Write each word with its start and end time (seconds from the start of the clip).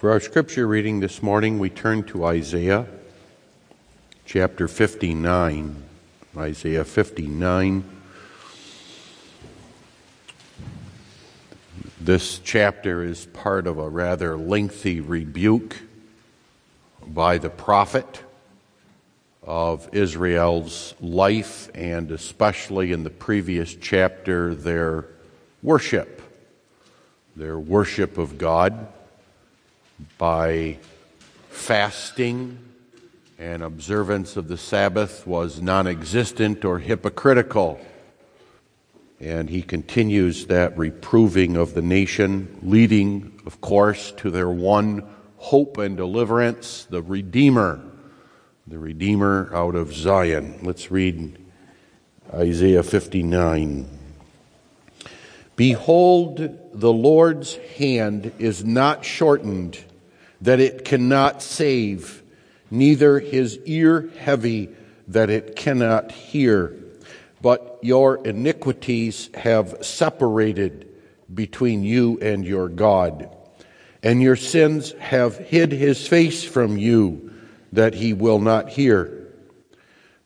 For 0.00 0.12
our 0.12 0.20
scripture 0.20 0.66
reading 0.66 1.00
this 1.00 1.22
morning, 1.22 1.58
we 1.58 1.68
turn 1.68 2.04
to 2.04 2.24
Isaiah 2.24 2.86
chapter 4.24 4.66
59. 4.66 5.82
Isaiah 6.38 6.86
59. 6.86 7.84
This 12.00 12.38
chapter 12.38 13.04
is 13.04 13.26
part 13.26 13.66
of 13.66 13.76
a 13.76 13.90
rather 13.90 14.38
lengthy 14.38 15.02
rebuke 15.02 15.76
by 17.06 17.36
the 17.36 17.50
prophet 17.50 18.24
of 19.42 19.86
Israel's 19.92 20.94
life 21.02 21.68
and 21.74 22.10
especially 22.10 22.92
in 22.92 23.04
the 23.04 23.10
previous 23.10 23.74
chapter 23.74 24.54
their 24.54 25.04
worship, 25.62 26.22
their 27.36 27.58
worship 27.58 28.16
of 28.16 28.38
God 28.38 28.88
by 30.18 30.78
fasting 31.48 32.58
and 33.38 33.62
observance 33.62 34.36
of 34.36 34.48
the 34.48 34.56
Sabbath 34.58 35.26
was 35.26 35.62
non 35.62 35.86
existent 35.86 36.64
or 36.64 36.78
hypocritical. 36.78 37.80
And 39.18 39.50
he 39.50 39.62
continues 39.62 40.46
that 40.46 40.76
reproving 40.78 41.56
of 41.56 41.74
the 41.74 41.82
nation, 41.82 42.58
leading, 42.62 43.40
of 43.44 43.60
course, 43.60 44.12
to 44.18 44.30
their 44.30 44.48
one 44.48 45.06
hope 45.36 45.78
and 45.78 45.96
deliverance, 45.96 46.86
the 46.88 47.02
Redeemer, 47.02 47.80
the 48.66 48.78
Redeemer 48.78 49.50
out 49.54 49.74
of 49.74 49.94
Zion. 49.94 50.60
Let's 50.62 50.90
read 50.90 51.38
Isaiah 52.32 52.82
59. 52.82 53.98
Behold, 55.56 56.58
the 56.72 56.92
Lord's 56.92 57.56
hand 57.76 58.32
is 58.38 58.64
not 58.64 59.04
shortened, 59.04 59.78
that 60.40 60.60
it 60.60 60.84
cannot 60.84 61.42
save, 61.42 62.22
neither 62.70 63.18
his 63.18 63.58
ear 63.64 64.10
heavy, 64.18 64.68
that 65.08 65.30
it 65.30 65.56
cannot 65.56 66.12
hear 66.12 66.76
but 67.42 67.78
your 67.82 68.24
iniquities 68.26 69.30
have 69.34 69.84
separated 69.84 70.88
between 71.32 71.82
you 71.82 72.18
and 72.20 72.44
your 72.44 72.68
God, 72.68 73.34
and 74.02 74.20
your 74.20 74.36
sins 74.36 74.92
have 74.92 75.38
hid 75.38 75.72
his 75.72 76.06
face 76.06 76.44
from 76.44 76.76
you, 76.76 77.32
that 77.72 77.94
he 77.94 78.12
will 78.12 78.40
not 78.40 78.68
hear. 78.68 79.28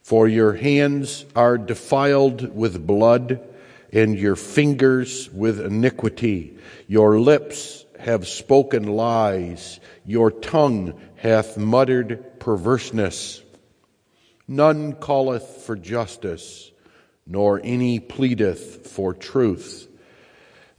For 0.02 0.28
your 0.28 0.54
hands 0.54 1.24
are 1.36 1.58
defiled 1.58 2.54
with 2.54 2.86
blood, 2.86 3.40
and 3.92 4.18
your 4.18 4.36
fingers 4.36 5.30
with 5.30 5.60
iniquity. 5.60 6.58
Your 6.88 7.20
lips 7.20 7.84
have 8.04 8.28
spoken 8.28 8.86
lies, 8.86 9.80
your 10.04 10.30
tongue 10.30 11.00
hath 11.16 11.56
muttered 11.56 12.38
perverseness. 12.38 13.42
None 14.46 14.92
calleth 14.92 15.62
for 15.64 15.74
justice 15.74 16.70
nor 17.26 17.62
any 17.64 18.00
pleadeth 18.00 18.86
for 18.88 19.14
truth. 19.14 19.88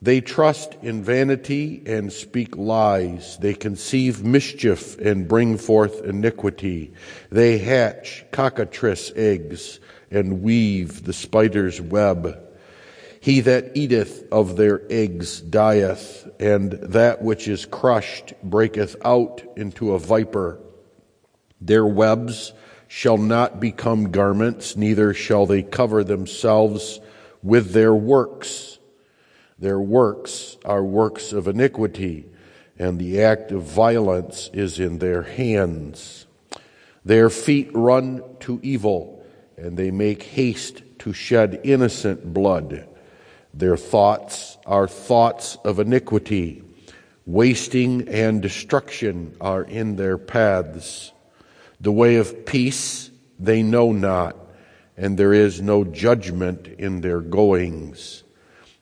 They 0.03 0.21
trust 0.21 0.75
in 0.83 1.03
vanity 1.03 1.81
and 1.87 2.13
speak 2.13 2.55
lies. 2.55 3.39
They 3.39 3.55
conceive 3.55 4.23
mischief 4.23 4.99
and 4.99 5.27
bring 5.27 5.57
forth 5.57 6.03
iniquity. 6.03 6.93
They 7.31 7.57
hatch 7.57 8.23
cockatrice 8.31 9.11
eggs 9.15 9.79
and 10.11 10.43
weave 10.43 11.03
the 11.05 11.13
spider's 11.13 11.81
web. 11.81 12.44
He 13.25 13.39
that 13.39 13.71
eateth 13.75 14.31
of 14.31 14.55
their 14.55 14.83
eggs 14.87 15.41
dieth, 15.41 16.29
and 16.39 16.73
that 16.73 17.23
which 17.23 17.47
is 17.47 17.65
crushed 17.65 18.35
breaketh 18.43 18.95
out 19.03 19.41
into 19.55 19.93
a 19.93 19.99
viper. 19.99 20.59
Their 21.59 21.87
webs 21.87 22.53
shall 22.87 23.17
not 23.17 23.59
become 23.59 24.11
garments, 24.11 24.77
neither 24.77 25.11
shall 25.15 25.47
they 25.47 25.63
cover 25.63 26.03
themselves 26.03 26.99
with 27.41 27.71
their 27.71 27.95
works. 27.95 28.77
Their 29.57 29.79
works 29.79 30.57
are 30.63 30.83
works 30.83 31.33
of 31.33 31.47
iniquity, 31.47 32.29
and 32.77 32.99
the 32.99 33.23
act 33.23 33.51
of 33.51 33.63
violence 33.63 34.51
is 34.53 34.79
in 34.79 34.99
their 34.99 35.23
hands. 35.23 36.27
Their 37.03 37.31
feet 37.31 37.71
run 37.73 38.21
to 38.41 38.59
evil, 38.61 39.25
and 39.57 39.77
they 39.77 39.89
make 39.89 40.21
haste 40.21 40.83
to 40.99 41.11
shed 41.11 41.61
innocent 41.63 42.31
blood. 42.31 42.87
Their 43.57 43.77
thoughts 43.77 44.57
are 44.65 44.85
thoughts 44.85 45.57
of 45.63 45.79
iniquity. 45.79 46.61
Wasting 47.25 48.09
and 48.09 48.41
destruction 48.41 49.37
are 49.39 49.63
in 49.63 49.95
their 49.95 50.17
paths. 50.17 51.13
The 51.79 51.91
way 51.91 52.17
of 52.17 52.45
peace 52.45 53.09
they 53.39 53.63
know 53.63 53.93
not, 53.93 54.35
and 54.97 55.17
there 55.17 55.31
is 55.31 55.61
no 55.61 55.85
judgment 55.85 56.67
in 56.67 56.99
their 56.99 57.21
goings. 57.21 58.23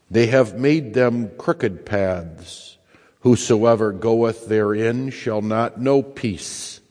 They 0.09 0.25
have 0.27 0.59
made 0.59 0.95
them 0.95 1.29
crooked 1.37 1.85
paths. 1.85 2.77
Whosoever 3.21 3.91
goeth 3.91 4.47
therein 4.47 5.11
shall 5.11 5.43
not 5.43 5.79
know 5.79 6.01
peace. 6.01 6.81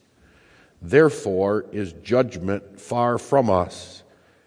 Therefore 0.80 1.66
is 1.72 1.92
judgment 1.94 2.80
far 2.80 3.18
from 3.18 3.50
us, 3.50 4.04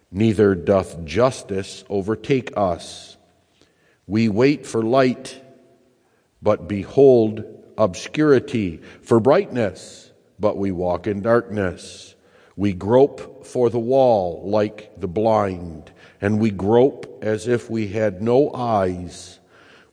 neither 0.10 0.56
doth 0.56 1.04
justice 1.04 1.84
overtake 1.90 2.52
us. 2.56 3.15
We 4.08 4.30
wait 4.30 4.66
for 4.66 4.84
light, 4.84 5.42
but 6.42 6.68
behold 6.68 7.44
obscurity, 7.78 8.82
for 9.02 9.20
brightness 9.20 10.06
but 10.40 10.58
we 10.58 10.72
walk 10.72 11.08
in 11.08 11.22
darkness. 11.22 12.16
We 12.56 12.74
grope 12.74 13.46
for 13.46 13.70
the 13.70 13.80
wall 13.80 14.44
like 14.46 15.00
the 15.00 15.08
blind, 15.08 15.92
and 16.22 16.40
we 16.40 16.52
grope 16.52 17.20
as 17.22 17.48
if 17.48 17.70
we 17.70 17.88
had 17.88 18.22
no 18.22 18.54
eyes. 18.54 19.40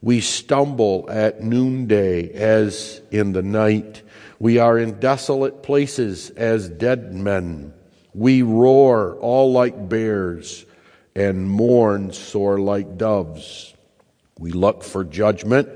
We 0.01 0.21
stumble 0.21 1.05
at 1.09 1.41
noonday 1.41 2.29
as 2.33 3.01
in 3.11 3.33
the 3.33 3.41
night. 3.41 4.01
We 4.39 4.57
are 4.57 4.77
in 4.77 4.99
desolate 4.99 5.63
places 5.63 6.29
as 6.31 6.69
dead 6.69 7.13
men. 7.13 7.73
We 8.13 8.41
roar 8.41 9.17
all 9.19 9.51
like 9.51 9.89
bears 9.89 10.65
and 11.15 11.49
mourn 11.49 12.11
sore 12.11 12.59
like 12.59 12.97
doves. 12.97 13.72
We 14.37 14.51
look 14.51 14.83
for 14.83 15.03
judgment, 15.03 15.69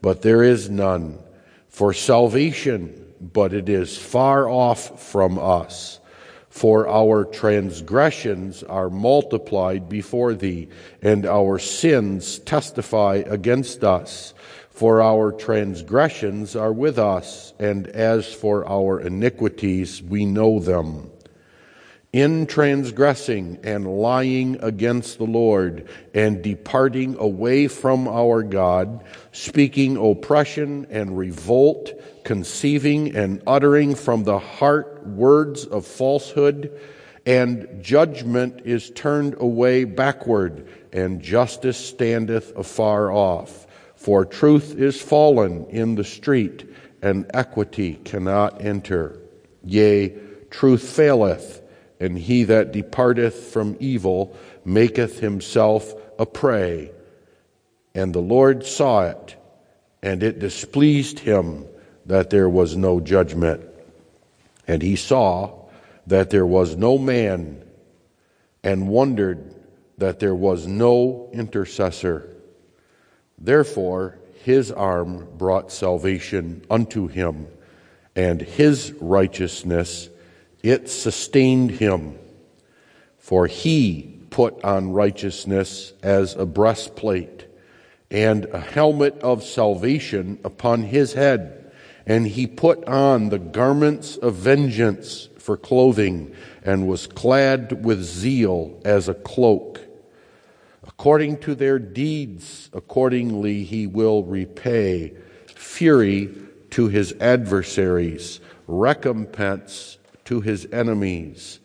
but 0.00 0.22
there 0.22 0.42
is 0.42 0.70
none. 0.70 1.18
For 1.68 1.92
salvation, 1.92 3.14
but 3.20 3.52
it 3.52 3.68
is 3.68 3.96
far 3.96 4.48
off 4.48 5.02
from 5.10 5.38
us. 5.38 6.00
For 6.48 6.88
our 6.88 7.24
transgressions 7.24 8.62
are 8.64 8.90
multiplied 8.90 9.88
before 9.88 10.34
thee, 10.34 10.68
and 11.00 11.24
our 11.24 11.58
sins 11.58 12.40
testify 12.40 13.22
against 13.26 13.84
us. 13.84 14.34
For 14.70 15.00
our 15.00 15.30
transgressions 15.30 16.56
are 16.56 16.72
with 16.72 16.98
us, 16.98 17.52
and 17.58 17.86
as 17.86 18.32
for 18.32 18.66
our 18.68 18.98
iniquities, 18.98 20.02
we 20.02 20.24
know 20.24 20.58
them 20.58 21.09
in 22.12 22.44
transgressing 22.44 23.58
and 23.62 23.86
lying 23.86 24.58
against 24.62 25.18
the 25.18 25.24
Lord 25.24 25.88
and 26.12 26.42
departing 26.42 27.16
away 27.18 27.68
from 27.68 28.08
our 28.08 28.42
God, 28.42 29.04
speaking 29.30 29.96
oppression 29.96 30.88
and 30.90 31.16
revolt, 31.16 31.92
conceiving 32.24 33.14
and 33.14 33.42
uttering 33.46 33.94
from 33.94 34.24
the 34.24 34.40
heart 34.40 35.06
words 35.06 35.64
of 35.66 35.86
falsehood, 35.86 36.76
and 37.26 37.80
judgment 37.80 38.62
is 38.64 38.90
turned 38.90 39.36
away 39.38 39.84
backward, 39.84 40.66
and 40.92 41.22
justice 41.22 41.76
standeth 41.76 42.56
afar 42.56 43.12
off. 43.12 43.68
For 43.94 44.24
truth 44.24 44.74
is 44.76 45.00
fallen 45.00 45.66
in 45.66 45.94
the 45.94 46.04
street, 46.04 46.68
and 47.02 47.30
equity 47.34 48.00
cannot 48.04 48.62
enter. 48.62 49.20
Yea, 49.62 50.16
truth 50.50 50.82
faileth 50.82 51.59
and 52.00 52.18
he 52.18 52.44
that 52.44 52.72
departeth 52.72 53.52
from 53.52 53.76
evil 53.78 54.34
maketh 54.64 55.20
himself 55.20 55.94
a 56.18 56.24
prey. 56.26 56.90
And 57.94 58.14
the 58.14 58.20
Lord 58.20 58.64
saw 58.64 59.02
it, 59.02 59.36
and 60.02 60.22
it 60.22 60.38
displeased 60.38 61.18
him 61.20 61.66
that 62.06 62.30
there 62.30 62.48
was 62.48 62.76
no 62.76 63.00
judgment. 63.00 63.62
And 64.66 64.82
he 64.82 64.96
saw 64.96 65.68
that 66.06 66.30
there 66.30 66.46
was 66.46 66.76
no 66.76 66.96
man, 66.96 67.62
and 68.62 68.88
wondered 68.88 69.54
that 69.98 70.18
there 70.18 70.34
was 70.34 70.66
no 70.66 71.28
intercessor. 71.32 72.28
Therefore, 73.38 74.18
his 74.44 74.70
arm 74.72 75.28
brought 75.36 75.70
salvation 75.70 76.64
unto 76.70 77.06
him, 77.08 77.46
and 78.16 78.40
his 78.40 78.92
righteousness 79.00 80.09
it 80.62 80.88
sustained 80.88 81.70
him, 81.72 82.18
for 83.18 83.46
he 83.46 84.18
put 84.30 84.62
on 84.64 84.92
righteousness 84.92 85.92
as 86.02 86.34
a 86.34 86.46
breastplate 86.46 87.46
and 88.10 88.44
a 88.46 88.60
helmet 88.60 89.18
of 89.20 89.42
salvation 89.42 90.38
upon 90.44 90.82
his 90.82 91.12
head 91.12 91.60
And 92.06 92.26
he 92.26 92.46
put 92.46 92.84
on 92.86 93.28
the 93.28 93.38
garments 93.38 94.16
of 94.16 94.34
vengeance 94.34 95.28
for 95.38 95.56
clothing 95.56 96.34
and 96.64 96.88
was 96.88 97.06
clad 97.06 97.84
with 97.84 98.02
zeal 98.02 98.80
as 98.84 99.08
a 99.08 99.14
cloak. 99.14 99.80
According 100.82 101.38
to 101.38 101.54
their 101.54 101.78
deeds, 101.78 102.68
accordingly 102.72 103.64
he 103.64 103.86
will 103.86 104.24
repay 104.24 105.12
fury 105.46 106.34
to 106.70 106.88
his 106.88 107.12
adversaries, 107.20 108.40
recompense 108.66 109.98
to 110.30 110.40
his 110.40 110.64
enemies. 110.72 111.58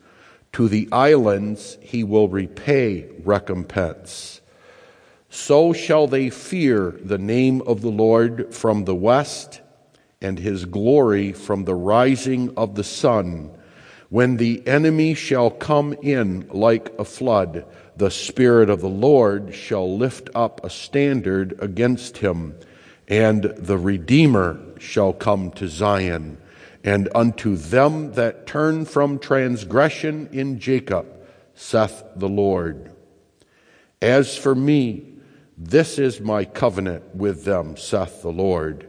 To 0.54 0.66
the 0.66 0.88
islands 0.90 1.78
he 1.80 2.02
will 2.02 2.28
repay 2.28 3.08
recompense. 3.22 4.40
So 5.30 5.72
shall 5.72 6.08
they 6.08 6.30
fear 6.30 6.90
the 7.00 7.16
name 7.16 7.62
of 7.62 7.80
the 7.80 7.90
Lord 7.90 8.52
from 8.52 8.84
the 8.84 8.94
west 8.94 9.60
and 10.20 10.40
his 10.40 10.64
glory 10.64 11.30
from 11.30 11.64
the 11.64 11.76
rising 11.76 12.56
of 12.56 12.74
the 12.74 12.82
sun. 12.82 13.56
When 14.08 14.36
the 14.36 14.66
enemy 14.66 15.14
shall 15.14 15.50
come 15.50 15.92
in 16.02 16.48
like 16.50 16.92
a 16.98 17.04
flood, 17.04 17.64
the 17.96 18.10
Spirit 18.10 18.68
of 18.68 18.80
the 18.80 18.88
Lord 18.88 19.54
shall 19.54 19.96
lift 19.96 20.28
up 20.34 20.64
a 20.64 20.70
standard 20.70 21.56
against 21.60 22.18
him, 22.18 22.58
and 23.06 23.44
the 23.44 23.78
Redeemer 23.78 24.58
shall 24.80 25.12
come 25.12 25.52
to 25.52 25.68
Zion. 25.68 26.38
And 26.86 27.10
unto 27.14 27.56
them 27.56 28.12
that 28.12 28.46
turn 28.46 28.86
from 28.86 29.18
transgression 29.18 30.30
in 30.32 30.58
Jacob, 30.58 31.06
saith 31.54 32.02
the 32.16 32.28
Lord. 32.28 32.92
As 34.00 34.38
for 34.38 34.54
me, 34.54 35.12
this 35.58 35.98
is 35.98 36.20
my 36.20 36.46
covenant 36.46 37.14
with 37.14 37.44
them, 37.44 37.76
saith 37.76 38.22
the 38.22 38.32
Lord 38.32 38.88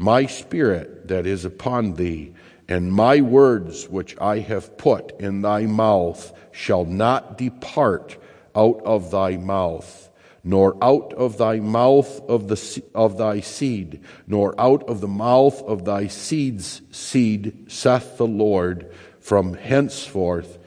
my 0.00 0.24
spirit 0.24 1.08
that 1.08 1.26
is 1.26 1.44
upon 1.44 1.92
thee, 1.92 2.32
and 2.66 2.90
my 2.90 3.20
words 3.20 3.86
which 3.86 4.16
I 4.18 4.38
have 4.38 4.78
put 4.78 5.20
in 5.20 5.42
thy 5.42 5.66
mouth 5.66 6.32
shall 6.52 6.86
not 6.86 7.36
depart 7.36 8.16
out 8.56 8.80
of 8.86 9.10
thy 9.10 9.36
mouth, 9.36 10.09
nor 10.42 10.76
out 10.82 11.12
of 11.14 11.38
thy 11.38 11.60
mouth 11.60 12.20
of, 12.28 12.48
the, 12.48 12.82
of 12.94 13.18
thy 13.18 13.40
seed, 13.40 14.00
nor 14.26 14.58
out 14.58 14.88
of 14.88 15.00
the 15.00 15.08
mouth 15.08 15.62
of 15.62 15.84
thy 15.84 16.06
seed's 16.06 16.80
seed, 16.90 17.70
saith 17.70 18.16
the 18.16 18.26
Lord, 18.26 18.92
from 19.20 19.54
henceforth 19.54 20.58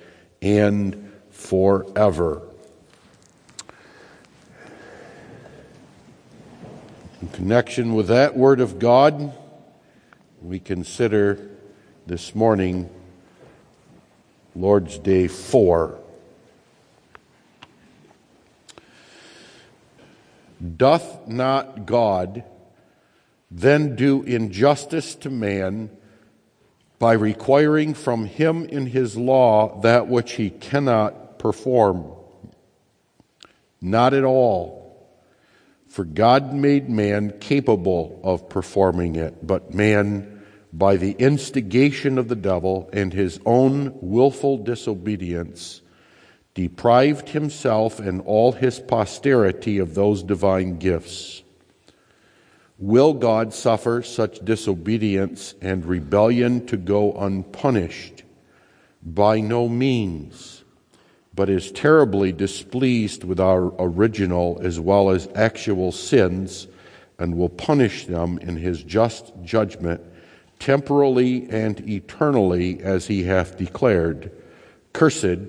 and 0.42 1.12
forever. 1.32 2.42
In 7.22 7.30
connection 7.30 7.94
with 7.96 8.10
that 8.10 8.36
Word 8.36 8.60
of 8.60 8.80
God, 8.80 9.34
we 10.42 10.60
consider 10.60 11.50
this 12.06 12.36
morning 12.36 12.90
Lord's 14.56 15.00
Day 15.00 15.28
4. 15.28 16.03
Doth 20.64 21.28
not 21.28 21.86
God 21.86 22.44
then 23.52 23.96
do 23.96 24.24
injustice 24.24 25.16
to 25.16 25.30
man 25.30 25.90
by 27.00 27.14
requiring 27.14 27.94
from 27.94 28.26
him 28.26 28.66
in 28.66 28.88
his 28.88 29.18
law 29.18 29.82
that 29.82 30.08
which 30.08 30.34
he 30.34 30.50
cannot 30.50 31.38
perform? 31.38 32.06
Not 33.82 34.14
at 34.14 34.24
all. 34.24 34.84
For 35.88 36.06
God 36.06 36.54
made 36.54 36.90
man 36.90 37.38
capable 37.40 38.20
of 38.24 38.50
performing 38.50 39.16
it, 39.16 39.46
but 39.46 39.74
man, 39.76 40.42
by 40.72 40.96
the 40.96 41.12
instigation 41.12 42.18
of 42.18 42.30
the 42.30 42.36
devil 42.36 42.90
and 42.92 43.14
his 43.14 43.40
own 43.46 43.94
willful 44.02 44.58
disobedience, 44.58 45.83
deprived 46.54 47.30
himself 47.30 48.00
and 48.00 48.22
all 48.22 48.52
his 48.52 48.80
posterity 48.80 49.80
of 49.80 49.96
those 49.96 50.24
divine 50.24 50.78
gifts. 50.78 51.44
Will 52.78 53.14
God 53.14 53.54
suffer 53.54 54.04
such 54.04 54.44
disobedience 54.44 55.56
and 55.62 55.86
rebellion 55.86 56.66
to 56.68 56.78
go 56.78 57.14
unpunished? 57.14 58.24
By 59.04 59.40
no 59.40 59.68
means 59.68 60.64
but 61.36 61.50
is 61.50 61.72
terribly 61.72 62.32
displeased 62.32 63.24
with 63.24 63.40
our 63.40 63.74
original 63.80 64.60
as 64.62 64.80
well 64.80 65.10
as 65.10 65.28
actual 65.36 65.92
sins 65.92 66.68
and 67.20 67.36
will 67.36 67.50
punish 67.50 68.06
them 68.06 68.38
in 68.40 68.56
his 68.56 68.84
just 68.84 69.34
judgment 69.44 70.02
temporally 70.60 71.48
and 71.50 71.88
eternally 71.90 72.82
as 72.82 73.08
he 73.08 73.24
hath 73.24 73.58
declared 73.58 74.32
cursed 74.94 75.40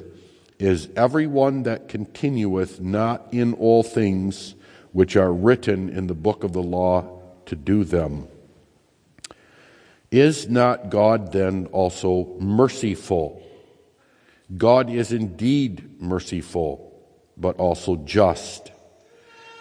is 0.59 0.89
every 0.97 1.27
one 1.27 1.65
that 1.65 1.89
continueth 1.89 2.81
not 2.81 3.27
in 3.33 3.53
all 3.55 3.83
things 3.83 4.55
which 4.93 5.17
are 5.17 5.33
written 5.33 5.89
in 5.89 6.07
the 6.07 6.15
book 6.15 6.45
of 6.45 6.53
the 6.53 6.63
law 6.63 7.21
to 7.47 7.57
do 7.57 7.85
them 7.85 8.29
is 10.11 10.49
not 10.49 10.91
god 10.91 11.33
then 11.33 11.67
also 11.67 12.37
merciful 12.39 13.45
God 14.57 14.91
is 14.91 15.11
indeed 15.11 16.01
merciful, 16.01 16.93
but 17.37 17.57
also 17.57 17.97
just. 17.97 18.71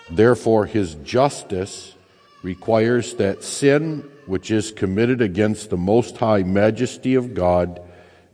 Therefore, 0.10 0.66
his 0.66 0.96
justice 0.96 1.96
requires 2.42 3.16
that 3.16 3.44
sin 3.44 4.10
which 4.26 4.52
is 4.52 4.72
committed 4.72 5.22
against 5.22 5.70
the 5.70 5.78
most 5.78 6.18
high 6.18 6.44
majesty 6.44 7.16
of 7.16 7.34
God 7.34 7.82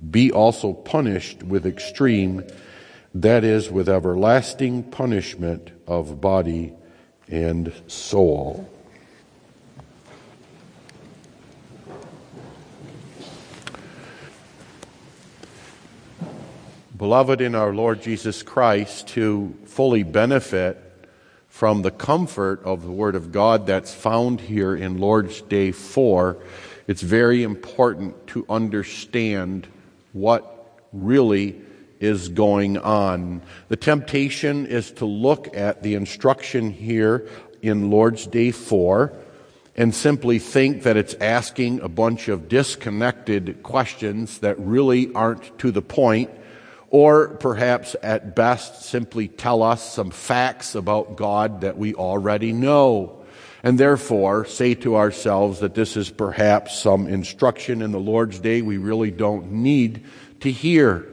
be 0.07 0.31
also 0.31 0.74
punished 0.74 1.44
with 1.44 1.66
extreme, 1.66 2.44
that 3.13 3.44
is, 3.44 3.69
with 3.69 3.90
everlasting 3.90 4.84
punishment 4.84 5.72
of 5.88 6.22
body 6.22 6.74
and 7.28 7.74
soul. 7.88 8.69
Beloved 16.98 17.40
in 17.40 17.56
our 17.56 17.74
Lord 17.74 18.02
Jesus 18.02 18.44
Christ, 18.44 19.07
to 19.10 19.56
fully 19.66 20.04
benefit 20.04 21.07
from 21.48 21.81
the 21.81 21.92
comfort 21.92 22.62
of 22.63 22.84
the 22.84 22.92
Word 22.92 23.16
of 23.16 23.31
God 23.31 23.66
that's 23.66 23.94
found 23.94 24.42
here 24.42 24.76
in 24.76 24.97
Lord's 24.97 25.42
Day 25.42 25.71
4, 25.71 26.38
it's 26.88 27.02
very 27.02 27.44
important 27.44 28.28
to 28.28 28.45
understand 28.50 29.68
what 30.13 30.81
really 30.92 31.61
is 31.99 32.30
going 32.30 32.78
on. 32.78 33.42
The 33.68 33.75
temptation 33.75 34.66
is 34.66 34.92
to 34.94 35.06
look 35.06 35.56
at 35.56 35.83
the 35.83 35.95
instruction 35.95 36.71
here 36.71 37.28
in 37.61 37.89
Lord's 37.89 38.25
Day 38.25 38.51
4 38.51 39.13
and 39.75 39.94
simply 39.94 40.39
think 40.39 40.83
that 40.83 40.97
it's 40.97 41.13
asking 41.16 41.81
a 41.81 41.89
bunch 41.89 42.28
of 42.28 42.49
disconnected 42.49 43.63
questions 43.63 44.39
that 44.39 44.59
really 44.59 45.11
aren't 45.13 45.57
to 45.59 45.71
the 45.71 45.81
point 45.81 46.30
or 46.89 47.30
perhaps 47.35 47.95
at 48.01 48.35
best 48.35 48.83
simply 48.83 49.28
tell 49.28 49.61
us 49.61 49.94
some 49.94 50.09
facts 50.09 50.75
about 50.75 51.16
God 51.16 51.61
that 51.61 51.78
we 51.78 51.94
already 51.94 52.51
know. 52.51 53.19
And 53.61 53.78
therefore 53.78 54.45
say 54.45 54.73
to 54.75 54.95
ourselves 54.95 55.59
that 55.59 55.75
this 55.75 55.97
is 55.97 56.09
perhaps 56.09 56.80
some 56.80 57.07
instruction 57.07 57.81
in 57.81 57.92
the 57.92 57.99
Lord's 57.99 58.39
day 58.39 58.61
we 58.61 58.78
really 58.78 59.11
don't 59.11 59.51
need 59.51 60.06
to 60.42 60.51
hear. 60.51 61.07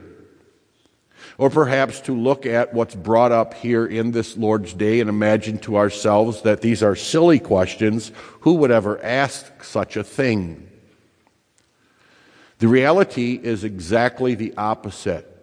Or 1.37 1.49
perhaps 1.49 2.01
to 2.01 2.15
look 2.15 2.45
at 2.45 2.73
what's 2.73 2.95
brought 2.95 3.31
up 3.31 3.53
here 3.53 3.85
in 3.85 4.11
this 4.11 4.37
Lord's 4.37 4.73
day 4.73 5.01
and 5.01 5.09
imagine 5.09 5.59
to 5.59 5.77
ourselves 5.77 6.41
that 6.43 6.61
these 6.61 6.81
are 6.81 6.95
silly 6.95 7.37
questions. 7.37 8.11
Who 8.41 8.55
would 8.55 8.71
ever 8.71 9.03
ask 9.03 9.63
such 9.63 9.97
a 9.97 10.03
thing? 10.03 10.67
The 12.59 12.67
reality 12.67 13.39
is 13.41 13.63
exactly 13.63 14.33
the 14.33 14.55
opposite. 14.57 15.33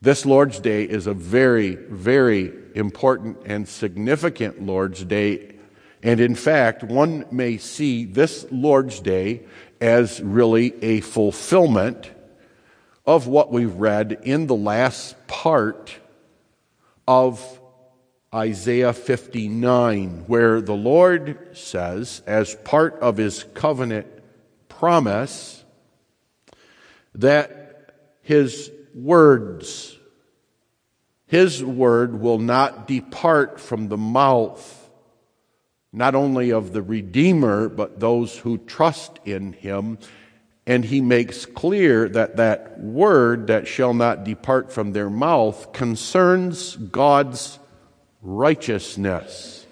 This 0.00 0.24
Lord's 0.24 0.60
Day 0.60 0.84
is 0.84 1.08
a 1.08 1.14
very, 1.14 1.74
very 1.74 2.52
important 2.76 3.38
and 3.44 3.66
significant 3.66 4.62
Lord's 4.62 5.02
Day. 5.02 5.55
And 6.02 6.20
in 6.20 6.34
fact, 6.34 6.82
one 6.84 7.24
may 7.30 7.58
see 7.58 8.04
this 8.04 8.46
Lord's 8.50 9.00
Day 9.00 9.42
as 9.80 10.20
really 10.20 10.74
a 10.82 11.00
fulfillment 11.00 12.10
of 13.04 13.26
what 13.26 13.52
we 13.52 13.64
read 13.64 14.12
in 14.22 14.46
the 14.46 14.56
last 14.56 15.26
part 15.26 15.96
of 17.06 17.60
Isaiah 18.34 18.92
59, 18.92 20.24
where 20.26 20.60
the 20.60 20.74
Lord 20.74 21.56
says, 21.56 22.22
as 22.26 22.54
part 22.56 22.94
of 23.00 23.16
his 23.16 23.44
covenant 23.54 24.06
promise, 24.68 25.64
that 27.14 27.94
his 28.22 28.70
words. 28.94 29.96
His 31.26 31.62
word 31.64 32.20
will 32.20 32.38
not 32.38 32.86
depart 32.86 33.60
from 33.60 33.88
the 33.88 33.96
mouth, 33.96 34.75
not 35.96 36.14
only 36.14 36.50
of 36.52 36.74
the 36.74 36.82
Redeemer, 36.82 37.70
but 37.70 38.00
those 38.00 38.36
who 38.36 38.58
trust 38.58 39.18
in 39.24 39.54
him. 39.54 39.96
And 40.66 40.84
he 40.84 41.00
makes 41.00 41.46
clear 41.46 42.06
that 42.10 42.36
that 42.36 42.78
word 42.78 43.46
that 43.46 43.66
shall 43.66 43.94
not 43.94 44.22
depart 44.22 44.70
from 44.70 44.92
their 44.92 45.08
mouth 45.08 45.72
concerns 45.72 46.76
God's 46.76 47.58
righteousness. 48.20 49.64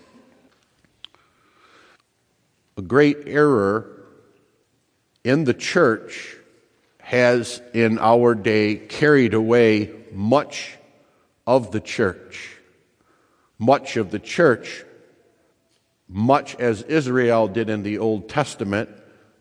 A 2.78 2.82
great 2.82 3.18
error 3.26 4.06
in 5.24 5.44
the 5.44 5.52
church 5.52 6.36
has 7.00 7.60
in 7.74 7.98
our 7.98 8.34
day 8.34 8.76
carried 8.76 9.34
away 9.34 9.92
much 10.10 10.78
of 11.46 11.70
the 11.70 11.80
church. 11.80 12.56
Much 13.58 13.98
of 13.98 14.10
the 14.10 14.18
church, 14.18 14.86
much 16.08 16.54
as 16.56 16.82
Israel 16.82 17.48
did 17.48 17.70
in 17.70 17.82
the 17.82 17.98
Old 17.98 18.28
Testament, 18.28 18.90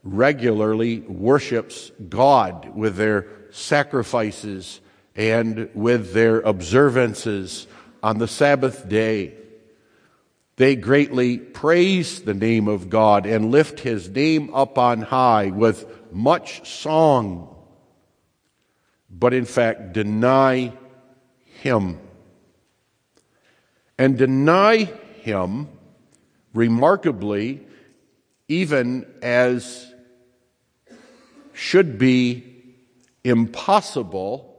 regularly 0.04 1.00
worships 1.00 1.92
God 2.10 2.76
with 2.76 2.96
their 2.96 3.28
sacrifices 3.52 4.82
and 5.16 5.70
with 5.74 6.14
their 6.14 6.42
observances 6.42 7.68
on 8.02 8.18
the 8.18 8.28
Sabbath 8.28 8.88
day. 8.88 9.36
They 10.56 10.76
greatly 10.76 11.38
praise 11.38 12.22
the 12.22 12.34
name 12.34 12.68
of 12.68 12.90
God 12.90 13.26
and 13.26 13.52
lift 13.52 13.80
his 13.80 14.10
name 14.10 14.54
up 14.54 14.78
on 14.78 15.02
high 15.02 15.48
with 15.48 15.86
much 16.12 16.68
song, 16.70 17.56
but 19.10 19.34
in 19.34 19.46
fact 19.46 19.94
deny 19.94 20.74
him. 21.62 22.00
And 23.98 24.18
deny 24.18 24.86
him 25.22 25.70
remarkably, 26.54 27.66
even 28.48 29.06
as 29.22 29.92
should 31.54 31.98
be 31.98 32.76
impossible 33.24 34.50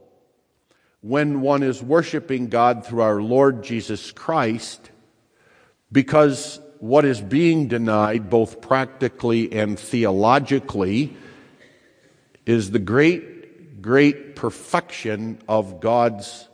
when 1.01 1.41
one 1.41 1.61
is 1.61 1.83
worshiping 1.83 2.47
God 2.47 2.85
through 2.85 3.01
our 3.01 3.21
Lord 3.21 3.63
Jesus 3.63 4.11
Christ, 4.11 4.89
because 5.91 6.59
what 6.79 7.05
is 7.05 7.21
being 7.21 7.67
denied, 7.67 8.29
both 8.29 8.59
practically 8.59 9.51
and 9.53 9.79
theologically, 9.79 11.15
is 12.45 12.71
the 12.71 12.79
great, 12.79 13.81
great 13.81 14.35
perfection 14.35 15.39
of 15.47 15.79
God's 15.79 16.47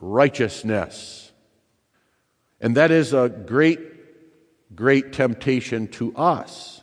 righteousness. 0.00 1.32
And 2.60 2.76
that 2.76 2.90
is 2.90 3.12
a 3.12 3.28
great, 3.28 3.80
great 4.74 5.12
temptation 5.12 5.88
to 5.88 6.14
us 6.16 6.82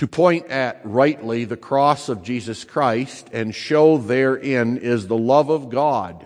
to 0.00 0.08
point 0.08 0.46
at 0.46 0.80
rightly 0.82 1.44
the 1.44 1.58
cross 1.58 2.08
of 2.08 2.22
Jesus 2.22 2.64
Christ 2.64 3.28
and 3.34 3.54
show 3.54 3.98
therein 3.98 4.78
is 4.78 5.06
the 5.06 5.16
love 5.16 5.50
of 5.50 5.68
God 5.68 6.24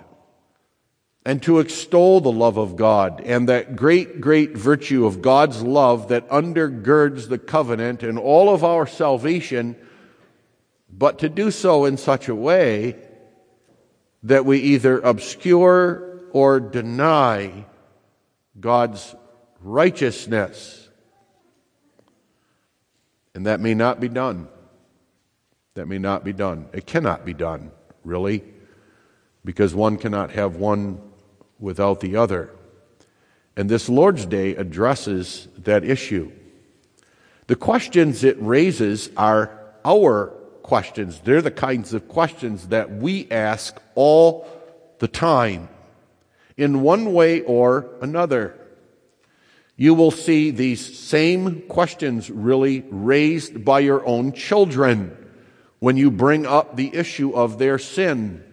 and 1.27 1.43
to 1.43 1.59
extol 1.59 2.21
the 2.21 2.31
love 2.31 2.57
of 2.57 2.77
God 2.77 3.21
and 3.25 3.49
that 3.49 3.75
great, 3.75 4.21
great 4.21 4.57
virtue 4.57 5.07
of 5.07 5.23
God's 5.23 5.61
love 5.63 6.07
that 6.09 6.29
undergirds 6.29 7.29
the 7.29 7.39
covenant 7.39 8.05
and 8.05 8.17
all 8.17 8.55
of 8.55 8.63
our 8.63 8.87
salvation, 8.87 9.75
but 10.89 11.19
to 11.19 11.29
do 11.29 11.51
so 11.51 11.85
in 11.85 11.97
such 11.97 12.29
a 12.29 12.35
way 12.35 12.97
that 14.23 14.45
we 14.45 14.59
either 14.59 15.01
obscure 15.01 16.21
or 16.31 16.61
deny 16.61 17.65
God's 18.61 19.17
righteousness. 19.65 20.89
And 23.35 23.47
that 23.47 23.61
may 23.61 23.75
not 23.75 23.99
be 23.99 24.09
done. 24.09 24.49
That 25.75 25.87
may 25.87 25.99
not 25.99 26.23
be 26.23 26.33
done. 26.33 26.69
It 26.73 26.87
cannot 26.87 27.25
be 27.25 27.35
done, 27.35 27.73
really, 28.05 28.45
because 29.45 29.75
one 29.75 29.97
cannot 29.97 30.31
have 30.31 30.57
one 30.57 31.01
without 31.59 32.01
the 32.01 32.17
other. 32.17 32.51
And 33.57 33.69
this 33.69 33.89
Lord's 33.89 34.27
Day 34.27 34.55
addresses 34.55 35.49
that 35.59 35.85
issue. 35.85 36.31
The 37.47 37.57
questions 37.57 38.23
it 38.23 38.37
raises 38.41 39.11
are 39.17 39.59
our 39.85 40.29
questions. 40.63 41.21
They're 41.21 41.43
the 41.43 41.51
kinds 41.51 41.93
of 41.93 42.09
questions 42.09 42.69
that 42.69 42.91
we 42.91 43.29
ask 43.31 43.81
all 43.95 44.47
the 44.99 45.09
time, 45.09 45.69
in 46.57 46.83
one 46.83 47.13
way 47.13 47.41
or 47.43 47.87
another 48.01 48.57
you 49.77 49.95
will 49.95 50.11
see 50.11 50.51
these 50.51 50.99
same 50.99 51.63
questions 51.63 52.31
really 52.31 52.85
raised 52.91 53.65
by 53.65 53.81
your 53.81 54.07
own 54.07 54.33
children 54.33 55.17
when 55.81 55.97
you 55.97 56.11
bring 56.11 56.47
up 56.47 56.77
the 56.77 56.95
issue 56.95 57.33
of 57.33 57.59
their 57.59 57.79
sin. 57.79 58.45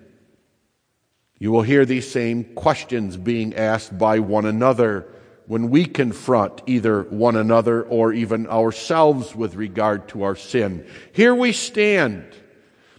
You 1.38 1.52
will 1.52 1.62
hear 1.62 1.86
these 1.86 2.10
same 2.10 2.44
questions 2.56 3.18
being 3.18 3.56
asked 3.56 3.98
by 3.98 4.20
one 4.20 4.46
another 4.46 5.08
when 5.46 5.70
we 5.70 5.86
confront 5.86 6.62
either 6.66 7.04
one 7.04 7.36
another 7.36 7.84
or 7.84 8.14
even 8.14 8.48
ourselves 8.48 9.36
with 9.36 9.56
regard 9.56 10.08
to 10.10 10.24
our 10.24 10.36
sin. 10.36 10.88
Here 11.14 11.36
we 11.36 11.52
stand 11.52 12.26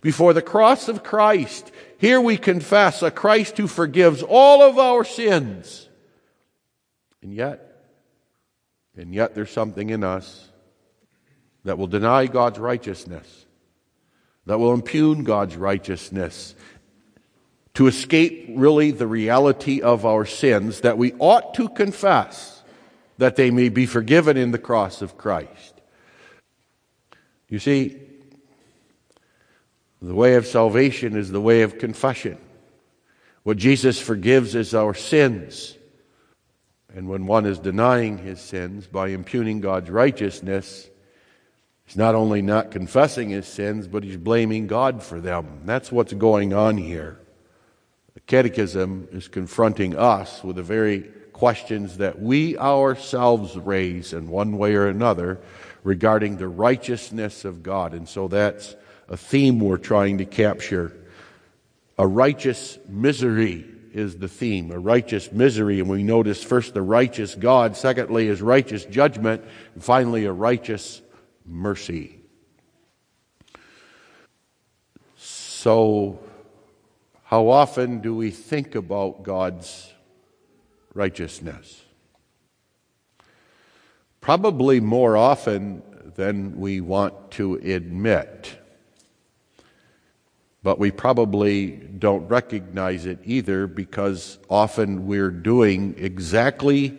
before 0.00 0.32
the 0.32 0.42
cross 0.42 0.88
of 0.88 1.02
Christ. 1.02 1.70
Here 1.98 2.20
we 2.20 2.36
confess 2.36 3.02
a 3.02 3.10
Christ 3.10 3.58
who 3.58 3.66
forgives 3.66 4.22
all 4.22 4.62
of 4.62 4.78
our 4.78 5.04
sins. 5.04 5.88
And 7.22 7.32
yet, 7.32 7.71
and 8.96 9.14
yet 9.14 9.34
there's 9.34 9.50
something 9.50 9.90
in 9.90 10.04
us 10.04 10.50
that 11.64 11.78
will 11.78 11.86
deny 11.86 12.26
God's 12.26 12.58
righteousness, 12.58 13.46
that 14.46 14.58
will 14.58 14.74
impugn 14.74 15.24
God's 15.24 15.56
righteousness, 15.56 16.54
to 17.74 17.86
escape 17.86 18.46
really 18.50 18.90
the 18.90 19.06
reality 19.06 19.80
of 19.80 20.04
our 20.04 20.26
sins 20.26 20.80
that 20.80 20.98
we 20.98 21.14
ought 21.14 21.54
to 21.54 21.68
confess 21.68 22.62
that 23.18 23.36
they 23.36 23.50
may 23.50 23.68
be 23.68 23.86
forgiven 23.86 24.36
in 24.36 24.50
the 24.50 24.58
cross 24.58 25.00
of 25.00 25.16
Christ. 25.16 25.80
You 27.48 27.58
see, 27.58 27.98
the 30.00 30.14
way 30.14 30.34
of 30.34 30.46
salvation 30.46 31.16
is 31.16 31.30
the 31.30 31.40
way 31.40 31.62
of 31.62 31.78
confession. 31.78 32.36
What 33.44 33.56
Jesus 33.56 34.00
forgives 34.00 34.54
is 34.54 34.74
our 34.74 34.94
sins. 34.94 35.76
And 36.94 37.08
when 37.08 37.26
one 37.26 37.46
is 37.46 37.58
denying 37.58 38.18
his 38.18 38.40
sins 38.40 38.86
by 38.86 39.08
impugning 39.08 39.60
God's 39.60 39.90
righteousness, 39.90 40.90
he's 41.86 41.96
not 41.96 42.14
only 42.14 42.42
not 42.42 42.70
confessing 42.70 43.30
his 43.30 43.46
sins, 43.46 43.88
but 43.88 44.04
he's 44.04 44.18
blaming 44.18 44.66
God 44.66 45.02
for 45.02 45.20
them. 45.20 45.62
That's 45.64 45.90
what's 45.90 46.12
going 46.12 46.52
on 46.52 46.76
here. 46.76 47.18
The 48.14 48.20
Catechism 48.20 49.08
is 49.12 49.28
confronting 49.28 49.96
us 49.96 50.44
with 50.44 50.56
the 50.56 50.62
very 50.62 51.10
questions 51.32 51.96
that 51.96 52.20
we 52.20 52.58
ourselves 52.58 53.56
raise 53.56 54.12
in 54.12 54.28
one 54.28 54.58
way 54.58 54.74
or 54.74 54.86
another 54.86 55.40
regarding 55.82 56.36
the 56.36 56.46
righteousness 56.46 57.44
of 57.44 57.62
God. 57.62 57.94
And 57.94 58.08
so 58.08 58.28
that's 58.28 58.76
a 59.08 59.16
theme 59.16 59.58
we're 59.58 59.78
trying 59.78 60.18
to 60.18 60.26
capture. 60.26 60.96
A 61.98 62.06
righteous 62.06 62.78
misery 62.86 63.71
is 63.92 64.18
the 64.18 64.28
theme, 64.28 64.70
a 64.70 64.78
righteous 64.78 65.30
misery. 65.30 65.80
And 65.80 65.88
we 65.88 66.02
notice 66.02 66.42
first 66.42 66.74
the 66.74 66.82
righteous 66.82 67.34
God, 67.34 67.76
secondly, 67.76 68.26
his 68.26 68.42
righteous 68.42 68.84
judgment, 68.84 69.44
and 69.74 69.84
finally, 69.84 70.24
a 70.24 70.32
righteous 70.32 71.02
mercy. 71.46 72.20
So, 75.16 76.18
how 77.24 77.48
often 77.48 78.00
do 78.00 78.14
we 78.14 78.30
think 78.30 78.74
about 78.74 79.22
God's 79.22 79.92
righteousness? 80.94 81.82
Probably 84.20 84.80
more 84.80 85.16
often 85.16 85.82
than 86.16 86.58
we 86.58 86.80
want 86.80 87.30
to 87.32 87.54
admit 87.54 88.58
but 90.62 90.78
we 90.78 90.90
probably 90.90 91.70
don't 91.70 92.28
recognize 92.28 93.06
it 93.06 93.18
either 93.24 93.66
because 93.66 94.38
often 94.48 95.06
we're 95.06 95.30
doing 95.30 95.94
exactly 95.98 96.98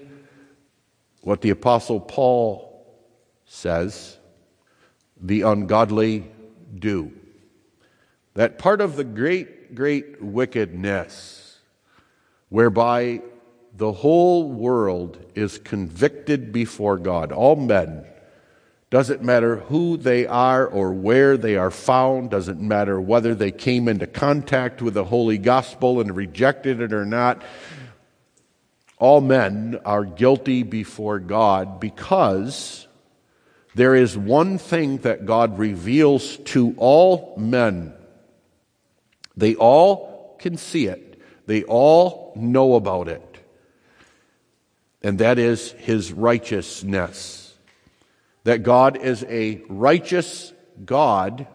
what 1.22 1.41
the 1.41 1.50
Apostle 1.50 2.00
Paul 2.00 2.86
says 3.46 4.17
the 5.20 5.43
ungodly 5.43 6.29
do. 6.77 7.13
That 8.34 8.58
part 8.58 8.82
of 8.82 8.98
the 8.98 9.03
great, 9.05 9.75
great 9.75 10.22
wickedness 10.22 11.60
whereby 12.50 13.22
the 13.75 13.91
whole 13.91 14.51
world 14.51 15.17
is 15.36 15.58
convicted 15.58 16.51
before 16.51 16.98
God, 16.98 17.32
all 17.32 17.55
men 17.55 18.05
doesn't 18.93 19.23
matter 19.23 19.55
who 19.55 19.97
they 19.97 20.27
are 20.27 20.67
or 20.67 20.93
where 20.93 21.35
they 21.35 21.55
are 21.55 21.71
found. 21.71 22.29
Doesn't 22.29 22.62
matter 22.62 23.01
whether 23.01 23.33
they 23.33 23.50
came 23.50 23.88
into 23.88 24.05
contact 24.05 24.83
with 24.83 24.93
the 24.93 25.05
Holy 25.05 25.39
Gospel 25.39 26.00
and 26.00 26.15
rejected 26.15 26.79
it 26.79 26.93
or 26.93 27.03
not. 27.03 27.41
all 29.00 29.19
men 29.19 29.79
are 29.83 30.05
guilty 30.05 30.62
before 30.62 31.17
God 31.17 31.79
because 31.79 32.88
there 33.73 33.95
is 33.95 34.15
one 34.15 34.59
thing 34.59 34.97
that 35.00 35.25
God 35.25 35.57
reveals 35.57 36.38
to 36.53 36.75
all 36.77 37.33
men. 37.35 37.95
They 39.35 39.55
all 39.55 40.35
can 40.38 40.55
see 40.55 40.85
it, 40.85 41.19
they 41.47 41.63
all 41.63 42.31
know 42.35 42.75
about 42.75 43.07
it. 43.07 43.39
And 45.01 45.17
that 45.17 45.39
is 45.39 45.71
his 45.71 46.13
righteousness. 46.13 47.42
That 48.43 48.63
God 48.63 48.97
is 48.97 49.23
a 49.29 49.62
righteous 49.69 50.53
God, 50.83 51.47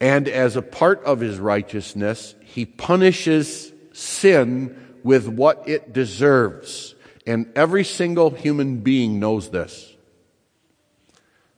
and 0.00 0.28
as 0.28 0.56
a 0.56 0.62
part 0.62 1.02
of 1.04 1.20
his 1.20 1.38
righteousness, 1.38 2.34
he 2.42 2.66
punishes 2.66 3.72
sin 3.92 4.98
with 5.02 5.28
what 5.28 5.68
it 5.68 5.92
deserves. 5.92 6.94
And 7.26 7.52
every 7.54 7.84
single 7.84 8.30
human 8.30 8.78
being 8.78 9.20
knows 9.20 9.50
this. 9.50 9.94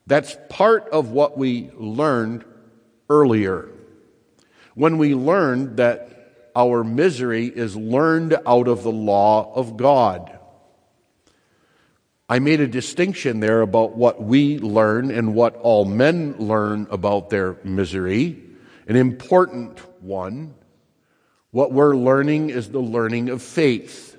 That's 0.07 0.37
part 0.49 0.89
of 0.91 1.11
what 1.11 1.39
we 1.39 1.71
learned 1.75 2.45
earlier. 3.09 3.69
When 4.75 4.99
we 4.99 5.15
learned 5.15 5.77
that 5.77 6.51
our 6.55 6.85
misery 6.85 7.47
is 7.47 7.77
learned 7.77 8.37
out 8.47 8.69
of 8.69 8.83
the 8.83 8.93
law 8.93 9.53
of 9.55 9.77
God. 9.77 10.39
I 12.33 12.39
made 12.39 12.63
a 12.63 12.67
distinction 12.67 13.41
there 13.41 13.61
about 13.61 13.95
what 13.95 14.23
we 14.23 14.59
learn 14.59 15.11
and 15.11 15.35
what 15.35 15.55
all 15.57 15.85
men 15.85 16.35
learn 16.39 16.87
about 16.91 17.29
their 17.29 17.59
misery, 17.63 18.43
an 18.87 18.97
important 18.97 19.79
one. 20.03 20.55
What 21.51 21.73
we're 21.73 21.95
learning 21.95 22.49
is 22.49 22.71
the 22.71 22.81
learning 22.81 23.29
of 23.29 23.43
faith. 23.43 24.17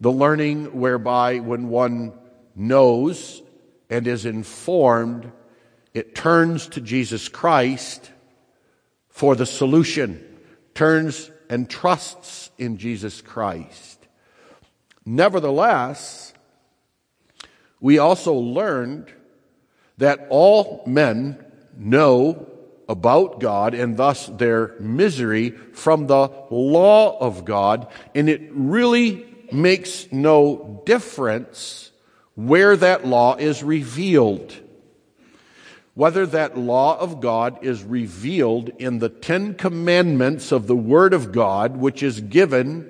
The 0.00 0.12
learning 0.12 0.78
whereby 0.78 1.40
when 1.40 1.70
one 1.70 2.12
knows 2.54 3.42
and 3.90 4.06
is 4.06 4.24
informed, 4.24 5.32
it 5.92 6.14
turns 6.14 6.68
to 6.68 6.80
Jesus 6.80 7.28
Christ 7.28 8.12
for 9.08 9.34
the 9.34 9.44
solution, 9.44 10.24
turns 10.74 11.32
and 11.48 11.68
trusts 11.68 12.52
in 12.58 12.76
Jesus 12.76 13.22
Christ. 13.22 14.06
Nevertheless, 15.04 16.29
we 17.80 17.98
also 17.98 18.34
learned 18.34 19.12
that 19.98 20.26
all 20.30 20.82
men 20.86 21.42
know 21.76 22.46
about 22.88 23.40
God 23.40 23.72
and 23.74 23.96
thus 23.96 24.26
their 24.26 24.74
misery 24.80 25.50
from 25.50 26.06
the 26.06 26.28
law 26.50 27.18
of 27.18 27.44
God, 27.44 27.86
and 28.14 28.28
it 28.28 28.50
really 28.52 29.26
makes 29.52 30.10
no 30.12 30.82
difference 30.84 31.92
where 32.34 32.76
that 32.76 33.06
law 33.06 33.36
is 33.36 33.62
revealed. 33.62 34.54
Whether 35.94 36.24
that 36.26 36.56
law 36.56 36.98
of 36.98 37.20
God 37.20 37.58
is 37.62 37.82
revealed 37.82 38.70
in 38.78 39.00
the 39.00 39.08
Ten 39.08 39.54
Commandments 39.54 40.50
of 40.50 40.66
the 40.66 40.76
Word 40.76 41.12
of 41.12 41.32
God, 41.32 41.76
which 41.76 42.02
is 42.02 42.20
given 42.20 42.89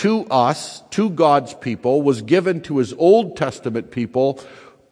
to 0.00 0.24
us, 0.26 0.82
to 0.90 1.10
God's 1.10 1.54
people, 1.54 2.02
was 2.02 2.22
given 2.22 2.60
to 2.62 2.78
His 2.78 2.92
Old 2.94 3.36
Testament 3.36 3.90
people, 3.90 4.40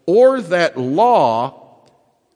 or 0.07 0.41
that 0.41 0.77
law 0.77 1.83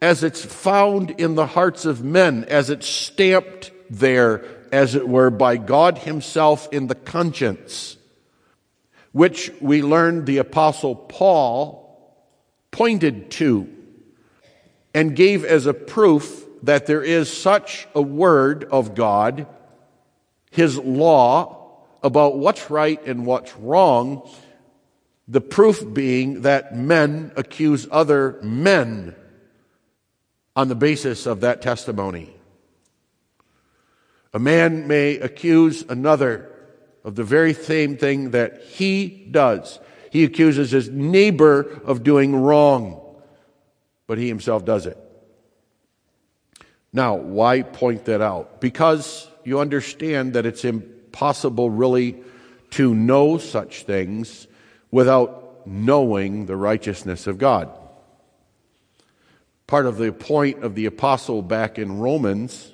as 0.00 0.25
it's 0.25 0.45
found 0.45 1.11
in 1.12 1.35
the 1.35 1.47
hearts 1.47 1.85
of 1.85 2.02
men, 2.02 2.45
as 2.45 2.71
it's 2.71 2.87
stamped 2.87 3.71
there, 3.91 4.45
as 4.73 4.95
it 4.95 5.07
were, 5.07 5.31
by 5.31 5.57
God 5.57 5.99
Himself 5.99 6.69
in 6.73 6.87
the 6.87 6.95
conscience 6.95 7.97
which 9.12 9.52
we 9.61 9.83
learned 9.83 10.26
the 10.26 10.38
Apostle 10.38 10.97
Paul 10.97 12.17
pointed 12.71 13.30
to 13.32 13.69
and 14.95 15.15
gave 15.15 15.45
as 15.45 15.67
a 15.67 15.75
proof 15.75 16.47
that 16.63 16.87
there 16.87 17.02
is 17.02 17.30
such 17.32 17.87
a 17.95 18.02
word 18.02 18.65
of 18.65 18.95
God, 18.95 19.47
His 20.50 20.78
law, 20.78 21.62
about 22.02 22.38
what's 22.38 22.71
right 22.71 23.04
and 23.06 23.25
what's 23.26 23.56
wrong, 23.56 24.28
the 25.28 25.41
proof 25.41 25.82
being 25.93 26.43
that 26.43 26.76
men 26.76 27.32
accuse 27.36 27.86
other 27.91 28.38
men 28.43 29.15
on 30.54 30.69
the 30.69 30.75
basis 30.75 31.26
of 31.26 31.41
that 31.41 31.62
testimony. 31.62 32.34
A 34.34 34.38
man 34.38 34.86
may 34.88 35.17
accuse 35.17 35.84
another 35.88 36.50
of 37.04 37.15
the 37.15 37.25
very 37.25 37.54
same 37.54 37.97
thing 37.97 38.30
that 38.30 38.62
he 38.62 39.28
does. 39.30 39.78
He 40.10 40.25
accuses 40.25 40.71
his 40.71 40.88
neighbor 40.88 41.80
of 41.84 42.02
doing 42.02 42.34
wrong, 42.34 43.00
but 44.06 44.19
he 44.19 44.28
himself 44.28 44.65
does 44.65 44.86
it. 44.86 44.99
Now, 46.93 47.15
why 47.15 47.62
point 47.62 48.04
that 48.06 48.21
out? 48.21 48.60
Because 48.60 49.28
you 49.45 49.60
understand 49.60 50.34
that 50.34 50.45
it's 50.45 50.65
impossible 50.65 51.01
really 51.71 52.23
to 52.71 52.95
know 52.95 53.39
such 53.39 53.85
things 53.85 54.47
without 54.91 55.67
knowing 55.67 56.47
the 56.47 56.57
righteousness 56.57 57.27
of 57.27 57.39
God. 57.39 57.71
Part 59.67 59.87
of 59.87 59.97
the 59.97 60.13
point 60.13 60.65
of 60.65 60.75
the 60.75 60.87
apostle 60.87 61.43
back 61.43 61.79
in 61.79 61.99
Romans 61.99 62.73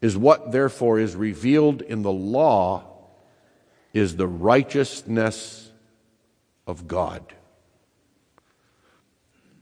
is 0.00 0.16
what 0.16 0.52
therefore 0.52 0.98
is 0.98 1.14
revealed 1.14 1.82
in 1.82 2.02
the 2.02 2.12
law 2.12 2.84
is 3.92 4.16
the 4.16 4.26
righteousness 4.26 5.70
of 6.66 6.88
God. 6.88 7.22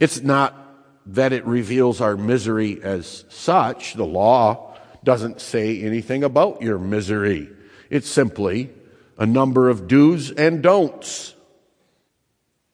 It's 0.01 0.23
not 0.23 0.59
that 1.07 1.33
it 1.33 1.47
reveals 1.47 2.01
our 2.01 2.17
misery 2.17 2.83
as 2.83 3.25
such. 3.29 3.95
The 3.95 4.07
law 4.07 4.77
doesn't 5.05 5.41
say 5.41 5.83
anything 5.83 6.25
about 6.25 6.63
your 6.63 6.79
misery. 6.79 7.51
It's 7.93 8.09
simply 8.09 8.71
a 9.19 9.27
number 9.27 9.69
of 9.69 9.87
do's 9.87 10.31
and 10.31 10.63
don'ts. 10.63 11.35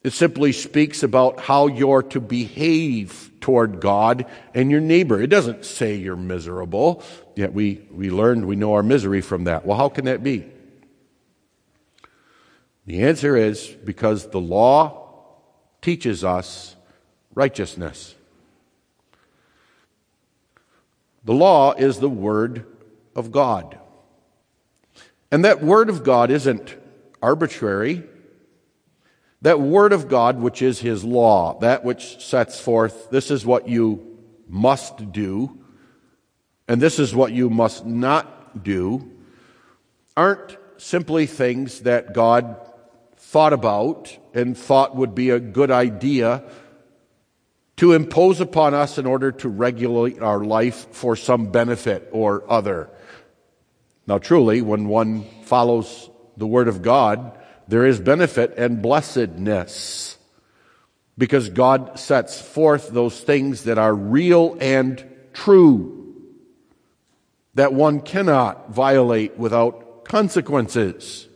It 0.04 0.12
simply 0.12 0.52
speaks 0.52 1.02
about 1.02 1.40
how 1.40 1.66
you're 1.66 2.04
to 2.04 2.20
behave 2.20 3.32
toward 3.40 3.80
God 3.80 4.26
and 4.54 4.70
your 4.70 4.80
neighbor. 4.80 5.20
It 5.20 5.26
doesn't 5.26 5.64
say 5.64 5.96
you're 5.96 6.14
miserable. 6.14 7.02
Yet 7.34 7.52
we, 7.52 7.84
we 7.90 8.10
learned 8.10 8.46
we 8.46 8.54
know 8.54 8.74
our 8.74 8.84
misery 8.84 9.20
from 9.20 9.42
that. 9.44 9.66
Well, 9.66 9.76
how 9.76 9.88
can 9.88 10.04
that 10.04 10.22
be? 10.22 10.46
The 12.86 13.02
answer 13.02 13.36
is 13.36 13.66
because 13.66 14.30
the 14.30 14.40
law 14.40 15.32
teaches 15.82 16.22
us 16.22 16.76
righteousness. 17.34 18.14
The 21.24 21.34
law 21.34 21.72
is 21.72 21.98
the 21.98 22.08
Word 22.08 22.66
of 23.16 23.32
God. 23.32 23.80
And 25.30 25.44
that 25.44 25.62
Word 25.62 25.90
of 25.90 26.04
God 26.04 26.30
isn't 26.30 26.76
arbitrary. 27.22 28.04
That 29.42 29.60
Word 29.60 29.92
of 29.92 30.08
God, 30.08 30.40
which 30.40 30.62
is 30.62 30.80
His 30.80 31.04
law, 31.04 31.58
that 31.60 31.84
which 31.84 32.24
sets 32.24 32.60
forth 32.60 33.10
this 33.10 33.30
is 33.30 33.44
what 33.46 33.68
you 33.68 34.18
must 34.48 35.12
do, 35.12 35.58
and 36.66 36.80
this 36.80 36.98
is 36.98 37.14
what 37.14 37.32
you 37.32 37.50
must 37.50 37.84
not 37.84 38.62
do, 38.64 39.10
aren't 40.16 40.56
simply 40.78 41.26
things 41.26 41.80
that 41.80 42.14
God 42.14 42.56
thought 43.16 43.52
about 43.52 44.16
and 44.32 44.56
thought 44.56 44.96
would 44.96 45.14
be 45.14 45.30
a 45.30 45.40
good 45.40 45.70
idea 45.70 46.42
to 47.76 47.92
impose 47.92 48.40
upon 48.40 48.74
us 48.74 48.98
in 48.98 49.06
order 49.06 49.30
to 49.30 49.48
regulate 49.48 50.20
our 50.20 50.42
life 50.42 50.88
for 50.92 51.14
some 51.14 51.46
benefit 51.46 52.08
or 52.10 52.50
other. 52.50 52.90
Now, 54.08 54.16
truly, 54.16 54.62
when 54.62 54.88
one 54.88 55.24
follows 55.42 56.08
the 56.38 56.46
Word 56.46 56.66
of 56.66 56.80
God, 56.80 57.38
there 57.68 57.84
is 57.84 58.00
benefit 58.00 58.54
and 58.56 58.80
blessedness 58.80 60.16
because 61.18 61.50
God 61.50 61.98
sets 61.98 62.40
forth 62.40 62.88
those 62.88 63.20
things 63.20 63.64
that 63.64 63.76
are 63.76 63.94
real 63.94 64.56
and 64.62 65.04
true 65.34 66.14
that 67.52 67.74
one 67.74 68.00
cannot 68.00 68.70
violate 68.70 69.36
without 69.36 70.06
consequences. 70.06 71.28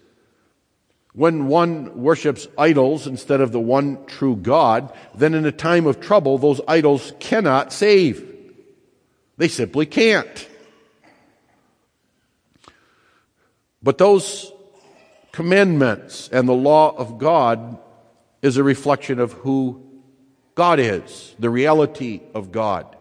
When 1.13 1.49
one 1.49 2.01
worships 2.01 2.49
idols 2.57 3.07
instead 3.07 3.43
of 3.43 3.53
the 3.53 3.61
one 3.61 4.07
true 4.07 4.37
God, 4.37 4.95
then 5.15 5.35
in 5.35 5.45
a 5.45 5.53
time 5.53 5.87
of 5.87 6.01
trouble, 6.01 6.39
those 6.39 6.63
idols 6.67 7.13
cannot 7.21 7.71
save. 7.71 8.27
They 9.37 9.49
simply 9.49 9.85
can't. 9.85 10.49
But 13.83 13.99
those 13.99 14.53
commandments 15.33 16.29
and 16.33 16.49
the 16.49 16.53
law 16.53 16.95
of 16.97 17.19
God 17.19 17.79
is 18.43 18.57
a 18.57 18.63
reflection 18.63 19.19
of 19.19 19.33
who 19.33 19.83
God 20.55 20.79
is, 20.79 21.35
the 21.39 21.51
reality 21.51 22.21
of 22.35 22.53
God. 22.53 22.97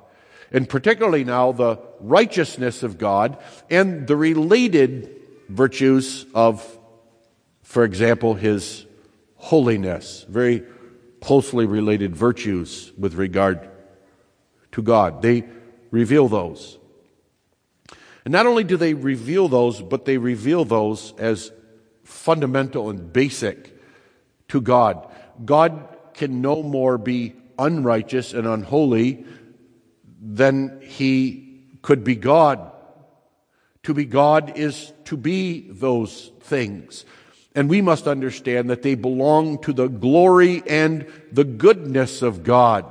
And 0.51 0.67
particularly 0.67 1.23
now, 1.23 1.51
the 1.51 1.79
righteousness 1.99 2.83
of 2.83 2.97
God 2.97 3.37
and 3.69 4.07
the 4.07 4.15
related 4.15 5.09
virtues 5.49 6.25
of 6.33 6.65
For 7.71 7.85
example, 7.85 8.33
his 8.33 8.85
holiness, 9.37 10.25
very 10.27 10.63
closely 11.21 11.65
related 11.65 12.13
virtues 12.13 12.91
with 12.97 13.13
regard 13.13 13.69
to 14.73 14.81
God. 14.81 15.21
They 15.21 15.45
reveal 15.89 16.27
those. 16.27 16.77
And 18.25 18.31
not 18.31 18.45
only 18.45 18.63
do 18.63 18.77
they 18.77 18.93
reveal 18.93 19.47
those, 19.47 19.81
but 19.81 20.05
they 20.05 20.17
reveal 20.17 20.65
those 20.65 21.13
as 21.17 21.51
fundamental 22.03 22.89
and 22.89 23.11
basic 23.11 23.77
to 24.49 24.61
God. 24.61 25.11
God 25.43 25.87
can 26.13 26.41
no 26.41 26.61
more 26.61 26.97
be 26.97 27.35
unrighteous 27.57 28.33
and 28.33 28.47
unholy 28.47 29.25
than 30.21 30.81
he 30.83 31.63
could 31.81 32.03
be 32.03 32.15
God. 32.15 32.71
To 33.83 33.93
be 33.93 34.05
God 34.05 34.57
is 34.57 34.93
to 35.05 35.17
be 35.17 35.67
those 35.71 36.31
things. 36.41 37.05
And 37.55 37.69
we 37.69 37.81
must 37.81 38.07
understand 38.07 38.69
that 38.69 38.83
they 38.83 38.95
belong 38.95 39.59
to 39.63 39.73
the 39.73 39.87
glory 39.87 40.63
and 40.67 41.07
the 41.31 41.43
goodness 41.43 42.21
of 42.21 42.43
God. 42.43 42.85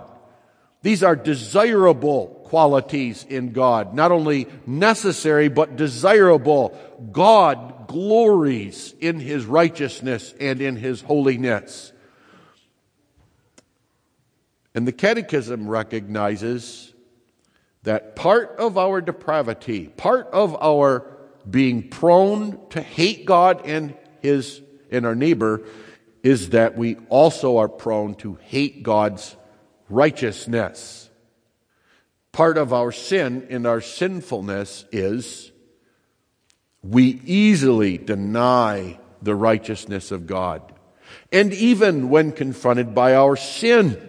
These 0.83 1.03
are 1.03 1.17
desirable 1.17 2.40
qualities 2.51 3.25
in 3.29 3.53
God, 3.53 3.95
not 3.95 4.11
only 4.11 4.49
necessary, 4.67 5.47
but 5.47 5.77
desirable. 5.77 6.77
God 7.13 7.87
glories 7.87 8.93
in 8.99 9.21
His 9.21 9.47
righteousness 9.47 10.35
and 10.41 10.61
in 10.61 10.75
His 10.75 11.01
holiness. 11.01 11.93
And 14.75 14.85
the 14.85 14.91
Catechism 14.91 15.69
recognizes 15.69 16.93
that 17.85 18.17
part 18.17 18.57
of 18.59 18.77
our 18.77 19.01
depravity, 19.01 19.87
part 19.87 20.27
of 20.33 20.61
our 20.61 21.07
being 21.49 21.89
prone 21.89 22.59
to 22.71 22.81
hate 22.83 23.27
God 23.27 23.63
and 23.65 23.95
his 24.23 24.61
and 24.91 25.07
our 25.07 25.15
neighbor 25.15 25.63
is 26.25 26.51
that 26.51 26.77
we 26.77 26.97
also 27.11 27.59
are 27.59 27.69
prone 27.69 28.17
to 28.17 28.35
hate 28.43 28.83
God's 28.83 29.37
righteousness. 29.89 31.10
Part 32.33 32.59
of 32.59 32.73
our 32.73 32.93
sin 32.93 33.47
and 33.51 33.67
our 33.67 33.81
sinfulness 33.81 34.85
is 34.93 35.51
we 36.83 37.21
easily 37.25 37.99
deny 37.99 38.99
the 39.21 39.35
righteousness 39.35 40.11
of 40.11 40.27
God. 40.27 40.63
And 41.33 41.53
even 41.53 42.09
when 42.09 42.33
confronted 42.33 42.95
by 42.95 43.15
our 43.15 43.37
sin, 43.37 44.01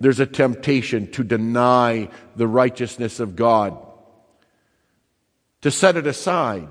there's 0.00 0.20
a 0.20 0.26
temptation 0.26 1.10
to 1.12 1.22
deny 1.22 2.08
the 2.34 2.46
righteousness 2.46 3.20
of 3.20 3.36
God, 3.36 3.76
to 5.60 5.70
set 5.70 5.96
it 5.96 6.06
aside, 6.06 6.68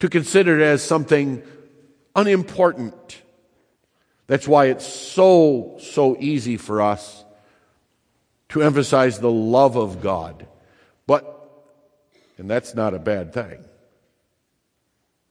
to 0.00 0.08
consider 0.08 0.60
it 0.60 0.64
as 0.64 0.82
something 0.82 1.42
unimportant. 2.14 3.22
That's 4.26 4.48
why 4.48 4.66
it's 4.66 4.86
so, 4.86 5.76
so 5.80 6.16
easy 6.18 6.56
for 6.56 6.82
us 6.82 7.24
to 8.50 8.62
emphasize 8.62 9.18
the 9.18 9.30
love 9.30 9.76
of 9.76 10.00
God. 10.00 10.46
But, 11.06 11.24
and 12.38 12.50
that's 12.50 12.74
not 12.74 12.94
a 12.94 12.98
bad 12.98 13.32
thing. 13.32 13.64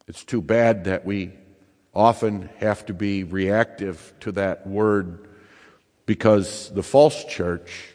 It's 0.06 0.24
too 0.24 0.40
bad 0.40 0.84
that 0.84 1.04
we 1.04 1.32
often 1.94 2.50
have 2.58 2.86
to 2.86 2.94
be 2.94 3.24
reactive 3.24 4.12
to 4.20 4.32
that 4.32 4.66
word 4.66 5.28
because 6.04 6.70
the 6.70 6.82
false 6.82 7.24
church 7.24 7.88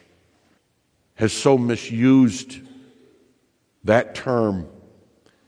has 1.14 1.32
so 1.32 1.56
misused 1.56 2.60
that 3.84 4.14
term, 4.14 4.68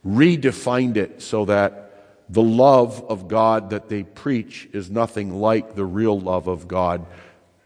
redefined 0.06 0.96
it 0.96 1.20
so 1.22 1.44
that 1.44 1.84
the 2.28 2.42
love 2.42 3.04
of 3.08 3.28
God 3.28 3.70
that 3.70 3.88
they 3.88 4.02
preach 4.02 4.68
is 4.72 4.90
nothing 4.90 5.40
like 5.40 5.74
the 5.74 5.84
real 5.84 6.18
love 6.18 6.48
of 6.48 6.66
God. 6.66 7.06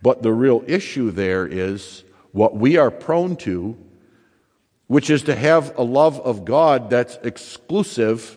But 0.03 0.23
the 0.23 0.33
real 0.33 0.63
issue 0.67 1.11
there 1.11 1.47
is 1.47 2.05
what 2.33 2.57
we 2.57 2.77
are 2.77 2.91
prone 2.91 3.37
to, 3.37 3.77
which 4.87 5.11
is 5.11 5.25
to 5.25 5.35
have 5.35 5.77
a 5.77 5.83
love 5.83 6.21
of 6.21 6.45
God 6.45 6.91
that's 6.91 7.19
exclusive 7.23 8.37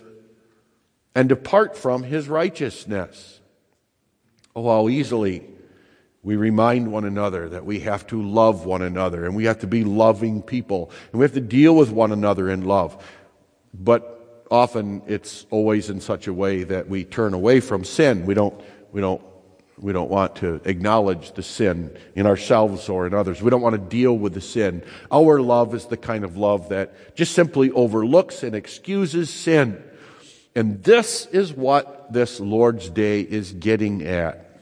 and 1.14 1.28
depart 1.28 1.76
from 1.76 2.02
his 2.02 2.28
righteousness. 2.28 3.40
Oh, 4.54 4.68
how 4.68 4.88
easily 4.88 5.44
we 6.22 6.36
remind 6.36 6.92
one 6.92 7.04
another 7.04 7.48
that 7.48 7.64
we 7.64 7.80
have 7.80 8.06
to 8.08 8.22
love 8.22 8.64
one 8.64 8.82
another 8.82 9.24
and 9.24 9.34
we 9.34 9.44
have 9.44 9.58
to 9.60 9.66
be 9.66 9.82
loving 9.82 10.42
people 10.42 10.90
and 11.10 11.20
we 11.20 11.24
have 11.24 11.34
to 11.34 11.40
deal 11.40 11.74
with 11.74 11.90
one 11.90 12.12
another 12.12 12.48
in 12.48 12.64
love. 12.64 13.02
But 13.74 14.46
often 14.50 15.02
it's 15.06 15.46
always 15.50 15.90
in 15.90 16.00
such 16.00 16.26
a 16.26 16.32
way 16.32 16.64
that 16.64 16.88
we 16.88 17.04
turn 17.04 17.34
away 17.34 17.60
from 17.60 17.84
sin. 17.84 18.26
We 18.26 18.34
don't, 18.34 18.54
we 18.92 19.00
don't, 19.00 19.22
we 19.78 19.92
don't 19.92 20.10
want 20.10 20.36
to 20.36 20.60
acknowledge 20.64 21.32
the 21.32 21.42
sin 21.42 21.96
in 22.14 22.26
ourselves 22.26 22.88
or 22.88 23.06
in 23.06 23.14
others. 23.14 23.42
We 23.42 23.50
don't 23.50 23.62
want 23.62 23.74
to 23.74 23.96
deal 23.96 24.16
with 24.16 24.34
the 24.34 24.40
sin. 24.40 24.84
Our 25.10 25.40
love 25.40 25.74
is 25.74 25.86
the 25.86 25.96
kind 25.96 26.24
of 26.24 26.36
love 26.36 26.68
that 26.68 27.16
just 27.16 27.32
simply 27.34 27.70
overlooks 27.70 28.42
and 28.42 28.54
excuses 28.54 29.30
sin. 29.30 29.82
And 30.54 30.82
this 30.84 31.26
is 31.26 31.52
what 31.52 32.12
this 32.12 32.38
Lord's 32.38 32.90
Day 32.90 33.22
is 33.22 33.52
getting 33.52 34.02
at. 34.02 34.60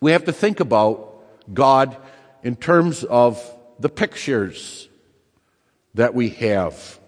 We 0.00 0.12
have 0.12 0.24
to 0.26 0.32
think 0.32 0.60
about 0.60 1.22
God 1.52 1.96
in 2.42 2.54
terms 2.54 3.02
of 3.04 3.42
the 3.80 3.88
pictures 3.88 4.88
that 5.94 6.14
we 6.14 6.30
have 6.30 6.98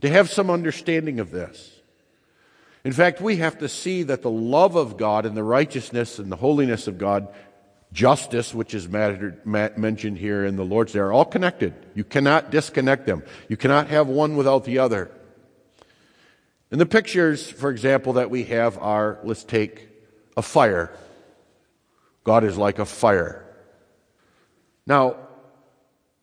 to 0.00 0.10
have 0.10 0.30
some 0.30 0.50
understanding 0.50 1.20
of 1.20 1.30
this. 1.30 1.73
In 2.84 2.92
fact, 2.92 3.20
we 3.20 3.36
have 3.36 3.58
to 3.58 3.68
see 3.68 4.02
that 4.04 4.20
the 4.20 4.30
love 4.30 4.76
of 4.76 4.98
God 4.98 5.24
and 5.24 5.36
the 5.36 5.42
righteousness 5.42 6.18
and 6.18 6.30
the 6.30 6.36
holiness 6.36 6.86
of 6.86 6.98
God, 6.98 7.28
justice, 7.92 8.54
which 8.54 8.74
is 8.74 8.88
mattered, 8.88 9.44
mentioned 9.46 10.18
here 10.18 10.44
in 10.44 10.56
the 10.56 10.64
Lord's 10.64 10.92
Day, 10.92 10.98
are 10.98 11.12
all 11.12 11.24
connected. 11.24 11.74
You 11.94 12.04
cannot 12.04 12.50
disconnect 12.50 13.06
them. 13.06 13.22
You 13.48 13.56
cannot 13.56 13.88
have 13.88 14.08
one 14.08 14.36
without 14.36 14.64
the 14.64 14.80
other. 14.80 15.10
And 16.70 16.80
the 16.80 16.86
pictures, 16.86 17.48
for 17.48 17.70
example, 17.70 18.14
that 18.14 18.30
we 18.30 18.44
have 18.44 18.76
are 18.78 19.18
let's 19.24 19.44
take 19.44 19.88
a 20.36 20.42
fire. 20.42 20.92
God 22.24 22.44
is 22.44 22.58
like 22.58 22.78
a 22.78 22.84
fire. 22.84 23.46
Now, 24.86 25.16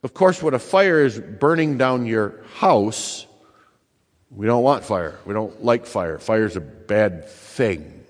of 0.03 0.13
course, 0.13 0.43
when 0.43 0.53
a 0.53 0.59
fire 0.59 1.03
is 1.03 1.19
burning 1.19 1.77
down 1.77 2.05
your 2.05 2.43
house, 2.55 3.25
we 4.33 4.45
don't 4.45 4.63
want 4.63 4.85
fire. 4.85 5.19
We 5.25 5.33
don't 5.33 5.63
like 5.63 5.85
fire. 5.85 6.17
Fire's 6.17 6.55
a 6.55 6.61
bad 6.61 7.27
thing. 7.27 8.03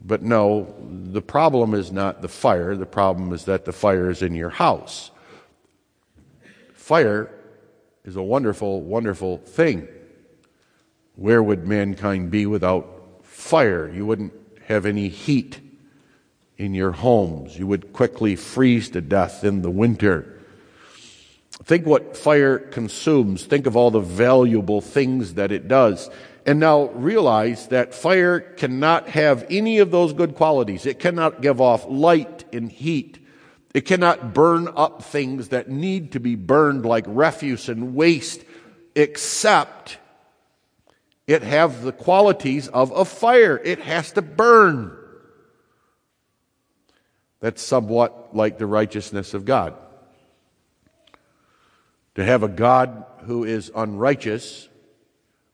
But 0.00 0.22
no, 0.22 0.74
the 0.80 1.22
problem 1.22 1.74
is 1.74 1.90
not 1.90 2.20
the 2.20 2.28
fire. 2.28 2.76
The 2.76 2.84
problem 2.84 3.32
is 3.32 3.46
that 3.46 3.64
the 3.64 3.72
fire 3.72 4.10
is 4.10 4.20
in 4.20 4.34
your 4.34 4.50
house. 4.50 5.10
Fire 6.74 7.30
is 8.04 8.16
a 8.16 8.22
wonderful, 8.22 8.82
wonderful 8.82 9.38
thing. 9.38 9.88
Where 11.16 11.42
would 11.42 11.66
mankind 11.66 12.30
be 12.30 12.44
without 12.44 13.20
fire? 13.22 13.90
You 13.90 14.04
wouldn't 14.04 14.34
have 14.66 14.84
any 14.84 15.08
heat 15.08 15.60
in 16.58 16.74
your 16.74 16.92
homes. 16.92 17.58
You 17.58 17.66
would 17.66 17.94
quickly 17.94 18.36
freeze 18.36 18.90
to 18.90 19.00
death 19.00 19.42
in 19.42 19.62
the 19.62 19.70
winter. 19.70 20.33
Think 21.62 21.86
what 21.86 22.16
fire 22.16 22.58
consumes. 22.58 23.44
Think 23.44 23.66
of 23.66 23.76
all 23.76 23.90
the 23.90 24.00
valuable 24.00 24.80
things 24.80 25.34
that 25.34 25.52
it 25.52 25.68
does. 25.68 26.10
And 26.44 26.60
now 26.60 26.88
realize 26.88 27.68
that 27.68 27.94
fire 27.94 28.40
cannot 28.40 29.08
have 29.08 29.46
any 29.48 29.78
of 29.78 29.90
those 29.90 30.12
good 30.12 30.34
qualities. 30.34 30.84
It 30.84 30.98
cannot 30.98 31.40
give 31.40 31.60
off 31.60 31.86
light 31.88 32.44
and 32.52 32.70
heat. 32.70 33.18
It 33.72 33.82
cannot 33.82 34.34
burn 34.34 34.68
up 34.76 35.02
things 35.02 35.48
that 35.48 35.70
need 35.70 36.12
to 36.12 36.20
be 36.20 36.34
burned 36.34 36.84
like 36.84 37.04
refuse 37.08 37.68
and 37.68 37.94
waste, 37.94 38.44
except 38.94 39.98
it 41.26 41.42
have 41.42 41.82
the 41.82 41.92
qualities 41.92 42.68
of 42.68 42.92
a 42.92 43.04
fire. 43.04 43.56
It 43.64 43.80
has 43.80 44.12
to 44.12 44.22
burn. 44.22 44.96
That's 47.40 47.62
somewhat 47.62 48.36
like 48.36 48.58
the 48.58 48.66
righteousness 48.66 49.34
of 49.34 49.44
God. 49.44 49.74
To 52.14 52.24
have 52.24 52.42
a 52.42 52.48
God 52.48 53.04
who 53.24 53.44
is 53.44 53.70
unrighteous 53.74 54.68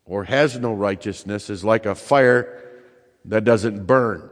or 0.05 0.25
has 0.25 0.59
no 0.59 0.73
righteousness 0.73 1.51
is 1.51 1.65
like 1.65 1.87
a 1.87 1.95
fire 1.95 2.63
that 3.27 3.45
doesn't 3.45 3.87
burn. 3.87 4.29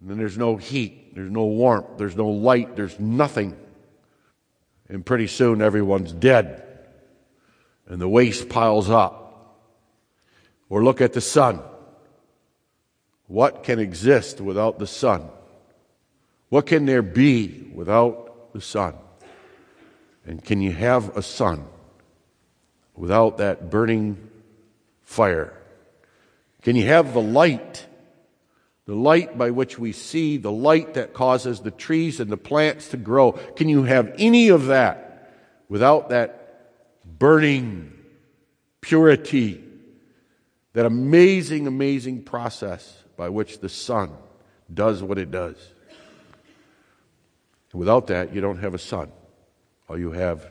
And 0.00 0.10
then 0.10 0.18
there's 0.18 0.38
no 0.38 0.56
heat, 0.56 1.14
there's 1.14 1.30
no 1.30 1.44
warmth, 1.44 1.98
there's 1.98 2.16
no 2.16 2.28
light, 2.28 2.76
there's 2.76 2.98
nothing. 3.00 3.56
And 4.88 5.04
pretty 5.04 5.26
soon 5.26 5.60
everyone's 5.60 6.12
dead. 6.12 6.64
And 7.86 8.00
the 8.00 8.08
waste 8.08 8.48
piles 8.48 8.88
up. 8.88 9.24
Or 10.68 10.84
look 10.84 11.00
at 11.00 11.14
the 11.14 11.20
sun. 11.20 11.60
What 13.26 13.64
can 13.64 13.78
exist 13.78 14.40
without 14.40 14.78
the 14.78 14.86
sun? 14.86 15.28
What 16.48 16.66
can 16.66 16.86
there 16.86 17.02
be 17.02 17.70
without 17.74 18.52
the 18.54 18.60
sun? 18.60 18.94
And 20.28 20.44
can 20.44 20.60
you 20.60 20.72
have 20.72 21.16
a 21.16 21.22
sun 21.22 21.64
without 22.94 23.38
that 23.38 23.70
burning 23.70 24.28
fire? 25.02 25.54
Can 26.60 26.76
you 26.76 26.86
have 26.86 27.14
the 27.14 27.22
light? 27.22 27.86
The 28.84 28.94
light 28.94 29.38
by 29.38 29.50
which 29.52 29.78
we 29.78 29.92
see, 29.92 30.36
the 30.36 30.52
light 30.52 30.94
that 30.94 31.14
causes 31.14 31.60
the 31.60 31.70
trees 31.70 32.20
and 32.20 32.30
the 32.30 32.36
plants 32.36 32.88
to 32.88 32.98
grow. 32.98 33.32
Can 33.32 33.70
you 33.70 33.84
have 33.84 34.12
any 34.18 34.50
of 34.50 34.66
that 34.66 35.32
without 35.70 36.10
that 36.10 36.74
burning 37.18 37.94
purity, 38.82 39.64
that 40.74 40.84
amazing, 40.84 41.66
amazing 41.66 42.22
process 42.22 43.02
by 43.16 43.30
which 43.30 43.60
the 43.60 43.70
sun 43.70 44.12
does 44.72 45.02
what 45.02 45.16
it 45.16 45.30
does? 45.30 45.56
Without 47.72 48.08
that, 48.08 48.34
you 48.34 48.42
don't 48.42 48.58
have 48.58 48.74
a 48.74 48.78
sun. 48.78 49.10
All 49.88 49.98
you 49.98 50.12
have 50.12 50.50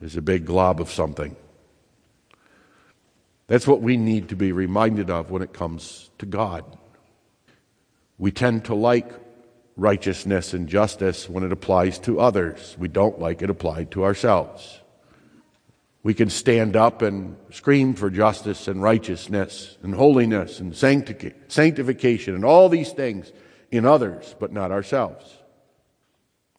is 0.00 0.16
a 0.16 0.22
big 0.22 0.44
glob 0.44 0.80
of 0.80 0.90
something. 0.90 1.36
That's 3.46 3.66
what 3.66 3.80
we 3.80 3.96
need 3.96 4.30
to 4.30 4.36
be 4.36 4.50
reminded 4.50 5.08
of 5.08 5.30
when 5.30 5.42
it 5.42 5.52
comes 5.52 6.10
to 6.18 6.26
God. 6.26 6.64
We 8.18 8.32
tend 8.32 8.64
to 8.64 8.74
like 8.74 9.12
righteousness 9.76 10.52
and 10.52 10.68
justice 10.68 11.28
when 11.28 11.44
it 11.44 11.52
applies 11.52 11.98
to 12.00 12.18
others. 12.18 12.74
We 12.78 12.88
don't 12.88 13.20
like 13.20 13.42
it 13.42 13.50
applied 13.50 13.92
to 13.92 14.04
ourselves. 14.04 14.80
We 16.02 16.14
can 16.14 16.30
stand 16.30 16.76
up 16.76 17.02
and 17.02 17.36
scream 17.50 17.94
for 17.94 18.10
justice 18.10 18.68
and 18.68 18.82
righteousness 18.82 19.76
and 19.82 19.94
holiness 19.94 20.60
and 20.60 20.74
sanctification 20.74 22.34
and 22.34 22.44
all 22.44 22.68
these 22.68 22.92
things 22.92 23.32
in 23.70 23.84
others, 23.84 24.34
but 24.40 24.52
not 24.52 24.70
ourselves. 24.70 25.35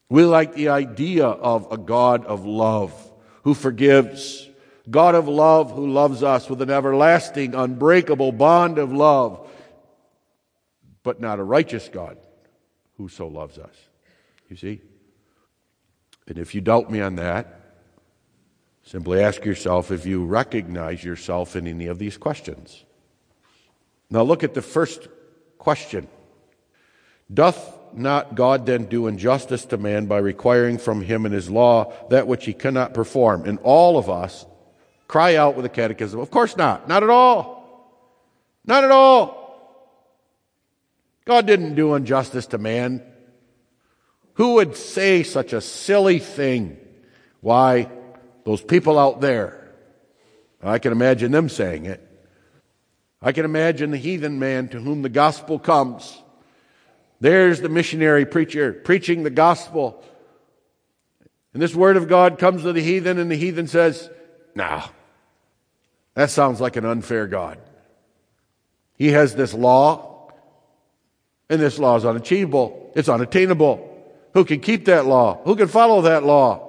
We 0.10 0.24
like 0.24 0.54
the 0.54 0.70
idea 0.70 1.26
of 1.26 1.72
a 1.72 1.78
God 1.78 2.26
of 2.26 2.46
love 2.46 2.93
who 3.43 3.54
forgives, 3.54 4.50
God 4.89 5.15
of 5.15 5.28
love 5.28 5.72
who 5.72 5.88
loves 5.88 6.24
us 6.24 6.50
with 6.50 6.62
an 6.62 6.70
everlasting, 6.70 7.56
unbreakable 7.56 8.32
bond 8.32 8.78
of 8.78 8.91
love, 8.91 9.50
but 11.04 11.20
not 11.20 11.39
a 11.39 11.43
righteous 11.43 11.89
God 11.89 12.17
who 12.98 13.10
so 13.10 13.28
loves 13.28 13.58
us. 13.58 13.76
You 14.50 14.56
see? 14.56 14.82
And 16.28 16.38
if 16.38 16.56
you 16.56 16.62
doubt 16.62 16.89
me 16.89 17.02
on 17.02 17.15
that, 17.15 17.60
simply 18.84 19.22
ask 19.22 19.43
yourself 19.43 19.91
if 19.91 20.06
you 20.06 20.26
recognize 20.26 21.04
yourself 21.04 21.56
in 21.56 21.67
any 21.67 21.88
of 21.88 22.00
these 22.00 22.17
questions. 22.17 22.86
Now 24.10 24.22
look 24.22 24.43
at 24.43 24.54
the 24.54 24.62
first 24.62 25.08
question 25.58 26.08
Doth 27.34 27.77
not 27.95 28.36
God 28.36 28.65
then 28.65 28.86
do 28.86 29.08
injustice 29.08 29.65
to 29.65 29.78
man 29.78 30.06
by 30.06 30.17
requiring 30.17 30.78
from 30.78 31.02
him 31.02 31.26
in 31.26 31.32
his 31.32 31.50
law 31.50 31.93
that 32.10 32.28
which 32.28 32.45
he 32.45 32.54
cannot 32.54 32.93
perform? 32.93 33.45
And 33.45 33.60
all 33.63 33.97
of 33.97 34.10
us 34.10 34.45
cry 35.08 35.36
out 35.36 35.56
with 35.56 35.63
the 35.63 35.69
catechism, 35.69 36.19
Of 36.19 36.32
course 36.32 36.58
not. 36.58 36.88
Not 36.88 37.04
at 37.04 37.10
all. 37.10 37.58
Not 38.65 38.84
at 38.84 38.91
all. 38.91 39.38
God 41.26 41.45
didn't 41.45 41.76
do 41.76 41.95
injustice 41.95 42.47
to 42.47 42.58
man. 42.58 43.04
Who 44.36 44.56
would 44.56 44.76
say 44.76 45.23
such 45.23 45.54
a 45.54 45.62
silly 45.62 46.19
thing? 46.19 46.78
Why, 47.41 47.89
those 48.43 48.62
people 48.62 48.97
out 49.00 49.19
there. 49.19 49.73
I 50.62 50.80
can 50.80 50.91
imagine 50.91 51.32
them 51.32 51.50
saying 51.50 51.86
it. 51.86 52.04
I 53.21 53.32
can 53.32 53.45
imagine 53.45 53.91
the 53.91 53.97
heathen 53.97 54.39
man 54.39 54.69
to 54.69 54.80
whom 54.80 55.02
the 55.02 55.10
gospel 55.10 55.60
comes 55.60 56.21
there's 57.20 57.62
the 57.62 57.70
missionary 57.70 58.26
preacher 58.26 58.74
preaching 58.74 59.24
the 59.24 59.30
gospel. 59.30 60.04
And 61.54 61.62
this 61.62 61.74
word 61.74 61.98
of 61.98 62.08
God 62.08 62.38
comes 62.38 62.64
to 62.64 62.74
the 62.74 62.82
heathen, 62.82 63.18
and 63.18 63.32
the 63.32 63.36
heathen 63.36 63.68
says, 63.68 64.10
Nah, 64.54 64.88
that 66.14 66.30
sounds 66.30 66.62
like 66.62 66.76
an 66.76 66.86
unfair 66.86 67.28
God. 67.28 67.60
He 68.96 69.10
has 69.10 69.36
this 69.36 69.54
law, 69.54 70.32
and 71.50 71.62
this 71.62 71.80
law 71.80 71.96
is 71.96 72.06
unachievable, 72.06 72.92
it's 72.96 73.10
unattainable. 73.10 73.84
Who 74.34 74.46
can 74.46 74.60
keep 74.60 74.86
that 74.86 75.06
law? 75.06 75.42
Who 75.46 75.56
can 75.56 75.68
follow 75.68 76.02
that 76.02 76.24
law? 76.24 76.68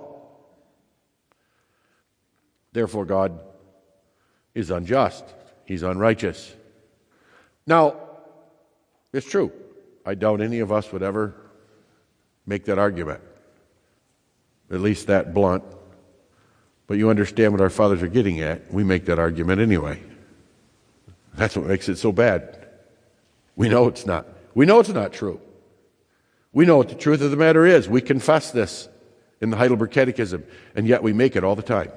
Therefore, 2.72 3.04
God 3.04 3.40
is 4.54 4.70
unjust, 4.70 5.24
He's 5.64 5.82
unrighteous. 5.82 6.54
Now, 7.66 7.96
it's 9.12 9.28
true. 9.28 9.52
I 10.08 10.14
doubt 10.14 10.40
any 10.40 10.60
of 10.60 10.72
us 10.72 10.90
would 10.90 11.02
ever 11.02 11.34
make 12.46 12.64
that 12.64 12.78
argument, 12.78 13.20
at 14.70 14.80
least 14.80 15.08
that 15.08 15.34
blunt. 15.34 15.62
But 16.86 16.96
you 16.96 17.10
understand 17.10 17.52
what 17.52 17.60
our 17.60 17.68
fathers 17.68 18.02
are 18.02 18.08
getting 18.08 18.40
at. 18.40 18.72
We 18.72 18.84
make 18.84 19.04
that 19.04 19.18
argument 19.18 19.60
anyway. 19.60 20.02
That's 21.34 21.54
what 21.58 21.66
makes 21.66 21.90
it 21.90 21.98
so 21.98 22.10
bad. 22.10 22.68
We 23.54 23.68
know 23.68 23.86
it's 23.86 24.06
not. 24.06 24.26
We 24.54 24.64
know 24.64 24.80
it's 24.80 24.88
not 24.88 25.12
true. 25.12 25.42
We 26.54 26.64
know 26.64 26.78
what 26.78 26.88
the 26.88 26.94
truth 26.94 27.20
of 27.20 27.30
the 27.30 27.36
matter 27.36 27.66
is. 27.66 27.86
We 27.86 28.00
confess 28.00 28.50
this 28.50 28.88
in 29.42 29.50
the 29.50 29.58
Heidelberg 29.58 29.90
Catechism, 29.90 30.42
and 30.74 30.86
yet 30.86 31.02
we 31.02 31.12
make 31.12 31.36
it 31.36 31.44
all 31.44 31.54
the 31.54 31.60
time. 31.60 31.92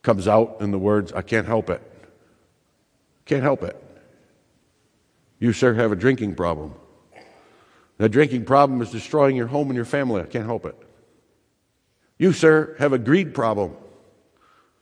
Comes 0.00 0.26
out 0.26 0.56
in 0.60 0.70
the 0.70 0.78
words, 0.78 1.12
I 1.12 1.20
can't 1.20 1.46
help 1.46 1.68
it. 1.68 1.82
Can't 3.26 3.42
help 3.42 3.62
it. 3.62 3.83
You, 5.44 5.52
sir, 5.52 5.74
have 5.74 5.92
a 5.92 5.96
drinking 5.96 6.36
problem. 6.36 6.74
That 7.98 8.08
drinking 8.08 8.46
problem 8.46 8.80
is 8.80 8.90
destroying 8.90 9.36
your 9.36 9.46
home 9.46 9.68
and 9.68 9.76
your 9.76 9.84
family. 9.84 10.22
I 10.22 10.24
can't 10.24 10.46
help 10.46 10.64
it. 10.64 10.74
You, 12.16 12.32
sir, 12.32 12.74
have 12.78 12.94
a 12.94 12.98
greed 12.98 13.34
problem. 13.34 13.76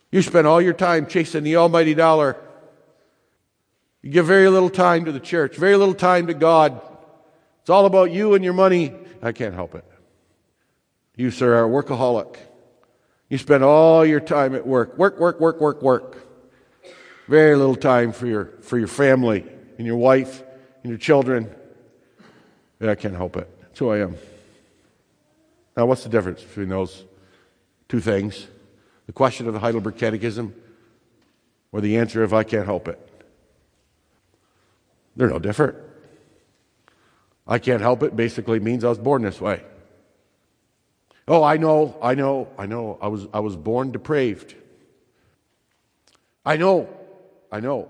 You 0.09 0.21
spend 0.21 0.47
all 0.47 0.61
your 0.61 0.71
time 0.71 1.05
chasing 1.07 1.43
the 1.43 1.57
almighty 1.57 1.93
dollar. 1.93 2.37
You 4.01 4.11
give 4.11 4.25
very 4.25 4.47
little 4.47 4.69
time 4.69 5.03
to 5.03 5.11
the 5.11 5.19
church, 5.19 5.57
very 5.57 5.75
little 5.75 5.93
time 5.93 6.27
to 6.27 6.33
God. 6.33 6.79
It's 7.59 7.69
all 7.69 7.85
about 7.85 8.11
you 8.11 8.33
and 8.33 8.41
your 8.41 8.53
money. 8.53 8.93
I 9.21 9.33
can't 9.33 9.53
help 9.53 9.75
it. 9.75 9.83
You, 11.17 11.29
sir, 11.29 11.55
are 11.55 11.65
a 11.65 11.83
workaholic. 11.83 12.37
You 13.27 13.37
spend 13.37 13.65
all 13.65 14.05
your 14.05 14.21
time 14.21 14.55
at 14.55 14.65
work. 14.65 14.97
Work, 14.97 15.19
work, 15.19 15.41
work, 15.41 15.59
work, 15.59 15.81
work. 15.81 16.25
Very 17.27 17.57
little 17.57 17.75
time 17.75 18.13
for 18.13 18.27
your, 18.27 18.53
for 18.61 18.77
your 18.77 18.87
family 18.87 19.45
and 19.77 19.85
your 19.85 19.97
wife 19.97 20.41
and 20.83 20.89
your 20.89 20.99
children. 20.99 21.49
Yeah, 22.79 22.91
I 22.91 22.95
can't 22.95 23.15
help 23.15 23.37
it. 23.37 23.49
That's 23.61 23.79
who 23.79 23.89
I 23.89 23.99
am. 23.99 24.17
Now, 25.75 25.85
what's 25.85 26.03
the 26.03 26.09
difference 26.09 26.43
between 26.43 26.69
those 26.69 27.05
two 27.89 27.99
things? 27.99 28.47
The 29.07 29.13
question 29.13 29.47
of 29.47 29.53
the 29.53 29.59
Heidelberg 29.59 29.97
Catechism 29.97 30.53
or 31.71 31.81
the 31.81 31.97
answer 31.97 32.23
of 32.23 32.33
I 32.33 32.43
can't 32.43 32.65
help 32.65 32.87
it? 32.87 32.99
They're 35.15 35.29
no 35.29 35.39
different. 35.39 35.77
I 37.47 37.59
can't 37.59 37.81
help 37.81 38.03
it 38.03 38.15
basically 38.15 38.59
means 38.59 38.83
I 38.83 38.89
was 38.89 38.97
born 38.97 39.21
this 39.21 39.41
way. 39.41 39.63
Oh, 41.27 41.43
I 41.43 41.57
know, 41.57 41.97
I 42.01 42.15
know, 42.15 42.49
I 42.57 42.65
know. 42.65 42.97
I 43.01 43.07
was, 43.07 43.27
I 43.33 43.39
was 43.39 43.55
born 43.55 43.91
depraved. 43.91 44.55
I 46.45 46.57
know, 46.57 46.89
I 47.51 47.61
know. 47.61 47.89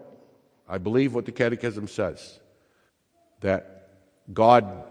I 0.69 0.77
believe 0.77 1.13
what 1.13 1.25
the 1.25 1.31
Catechism 1.31 1.87
says 1.87 2.39
that 3.43 3.89
God, 4.33 4.83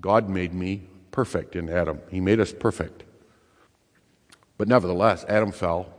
God 0.00 0.28
made 0.28 0.52
me 0.52 0.88
perfect 1.10 1.54
in 1.54 1.70
Adam. 1.70 2.00
He 2.10 2.20
made 2.20 2.40
us 2.40 2.52
perfect. 2.52 3.04
But 4.58 4.68
nevertheless, 4.68 5.24
Adam 5.28 5.52
fell. 5.52 5.92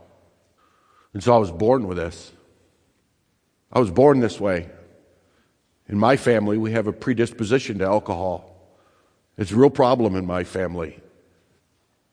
And 1.14 1.22
so 1.22 1.34
I 1.34 1.38
was 1.38 1.50
born 1.50 1.88
with 1.88 1.96
this. 1.96 2.32
I 3.72 3.78
was 3.78 3.90
born 3.90 4.20
this 4.20 4.38
way. 4.38 4.68
In 5.88 5.98
my 5.98 6.16
family, 6.16 6.58
we 6.58 6.72
have 6.72 6.86
a 6.86 6.92
predisposition 6.92 7.78
to 7.78 7.84
alcohol. 7.84 8.52
It's 9.38 9.52
a 9.52 9.56
real 9.56 9.70
problem 9.70 10.16
in 10.16 10.26
my 10.26 10.44
family. 10.44 11.00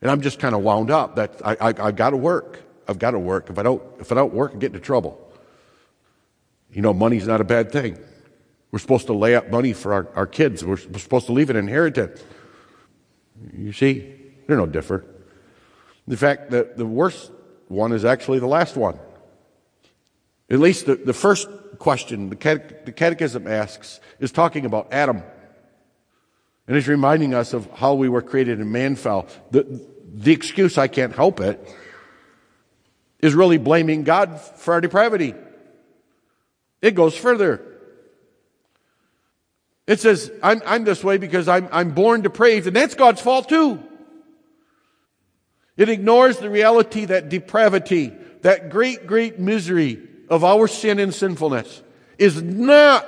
And 0.00 0.10
I'm 0.10 0.20
just 0.20 0.38
kind 0.38 0.54
of 0.54 0.62
wound 0.62 0.90
up 0.90 1.16
that 1.16 1.40
I, 1.44 1.56
I, 1.60 1.68
I've 1.68 1.96
got 1.96 2.10
to 2.10 2.16
work. 2.16 2.62
I've 2.86 2.98
got 2.98 3.12
to 3.12 3.18
work. 3.18 3.50
If 3.50 3.58
I 3.58 3.62
don't, 3.62 3.82
if 3.98 4.12
I 4.12 4.14
don't 4.14 4.34
work, 4.34 4.52
I 4.54 4.58
get 4.58 4.66
into 4.66 4.80
trouble. 4.80 5.20
You 6.70 6.82
know, 6.82 6.92
money's 6.92 7.26
not 7.26 7.40
a 7.40 7.44
bad 7.44 7.72
thing. 7.72 7.98
We're 8.74 8.80
supposed 8.80 9.06
to 9.06 9.12
lay 9.12 9.36
up 9.36 9.52
money 9.52 9.72
for 9.72 9.94
our, 9.94 10.08
our 10.16 10.26
kids. 10.26 10.64
We're, 10.64 10.76
supposed 10.76 11.26
to 11.26 11.32
leave 11.32 11.48
an 11.48 11.54
inheritance. 11.54 12.20
You 13.56 13.72
see, 13.72 14.12
they're 14.48 14.56
no 14.56 14.66
different. 14.66 15.04
In 16.08 16.16
fact, 16.16 16.50
the, 16.50 16.72
the 16.76 16.84
worst 16.84 17.30
one 17.68 17.92
is 17.92 18.04
actually 18.04 18.40
the 18.40 18.48
last 18.48 18.76
one. 18.76 18.98
At 20.50 20.58
least 20.58 20.86
the, 20.86 20.96
the 20.96 21.12
first 21.12 21.48
question 21.78 22.30
the, 22.30 22.34
cate- 22.34 22.84
the 22.84 22.90
Catechism 22.90 23.46
asks 23.46 24.00
is 24.18 24.32
talking 24.32 24.66
about 24.66 24.88
Adam. 24.90 25.22
And 26.66 26.76
it's 26.76 26.88
reminding 26.88 27.32
us 27.32 27.52
of 27.52 27.70
how 27.74 27.94
we 27.94 28.08
were 28.08 28.22
created 28.22 28.58
in 28.58 28.72
man 28.72 28.96
fell. 28.96 29.28
The, 29.52 29.86
the 30.12 30.32
excuse, 30.32 30.78
I 30.78 30.88
can't 30.88 31.14
help 31.14 31.38
it, 31.38 31.64
is 33.20 33.34
really 33.34 33.58
blaming 33.58 34.02
God 34.02 34.40
for 34.40 34.74
our 34.74 34.80
depravity. 34.80 35.32
It 36.82 36.96
goes 36.96 37.16
further. 37.16 37.73
It 39.86 40.00
says, 40.00 40.32
I'm, 40.42 40.62
I'm 40.64 40.84
this 40.84 41.04
way 41.04 41.18
because 41.18 41.46
I'm, 41.48 41.68
I'm 41.70 41.90
born 41.90 42.22
depraved, 42.22 42.66
and 42.66 42.74
that's 42.74 42.94
God's 42.94 43.20
fault 43.20 43.48
too. 43.48 43.82
It 45.76 45.88
ignores 45.88 46.38
the 46.38 46.48
reality 46.48 47.06
that 47.06 47.28
depravity, 47.28 48.12
that 48.42 48.70
great, 48.70 49.06
great 49.06 49.38
misery 49.38 50.00
of 50.28 50.44
our 50.44 50.68
sin 50.68 50.98
and 50.98 51.12
sinfulness 51.12 51.82
is 52.16 52.42
not 52.42 53.06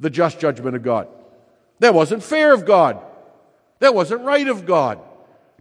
the 0.00 0.10
just 0.10 0.40
judgment 0.40 0.76
of 0.76 0.82
God. 0.82 1.08
That 1.78 1.94
wasn't 1.94 2.22
fair 2.22 2.52
of 2.52 2.66
God. 2.66 3.00
That 3.78 3.94
wasn't 3.94 4.22
right 4.22 4.46
of 4.46 4.66
God. 4.66 5.00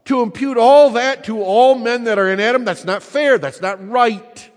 To 0.05 0.21
impute 0.21 0.57
all 0.57 0.91
that 0.91 1.25
to 1.25 1.41
all 1.43 1.75
men 1.75 2.05
that 2.05 2.17
are 2.17 2.29
in 2.29 2.39
Adam, 2.39 2.65
that's 2.65 2.85
not 2.85 3.03
fair. 3.03 3.37
That's 3.37 3.61
not 3.61 3.87
right. 3.87 4.49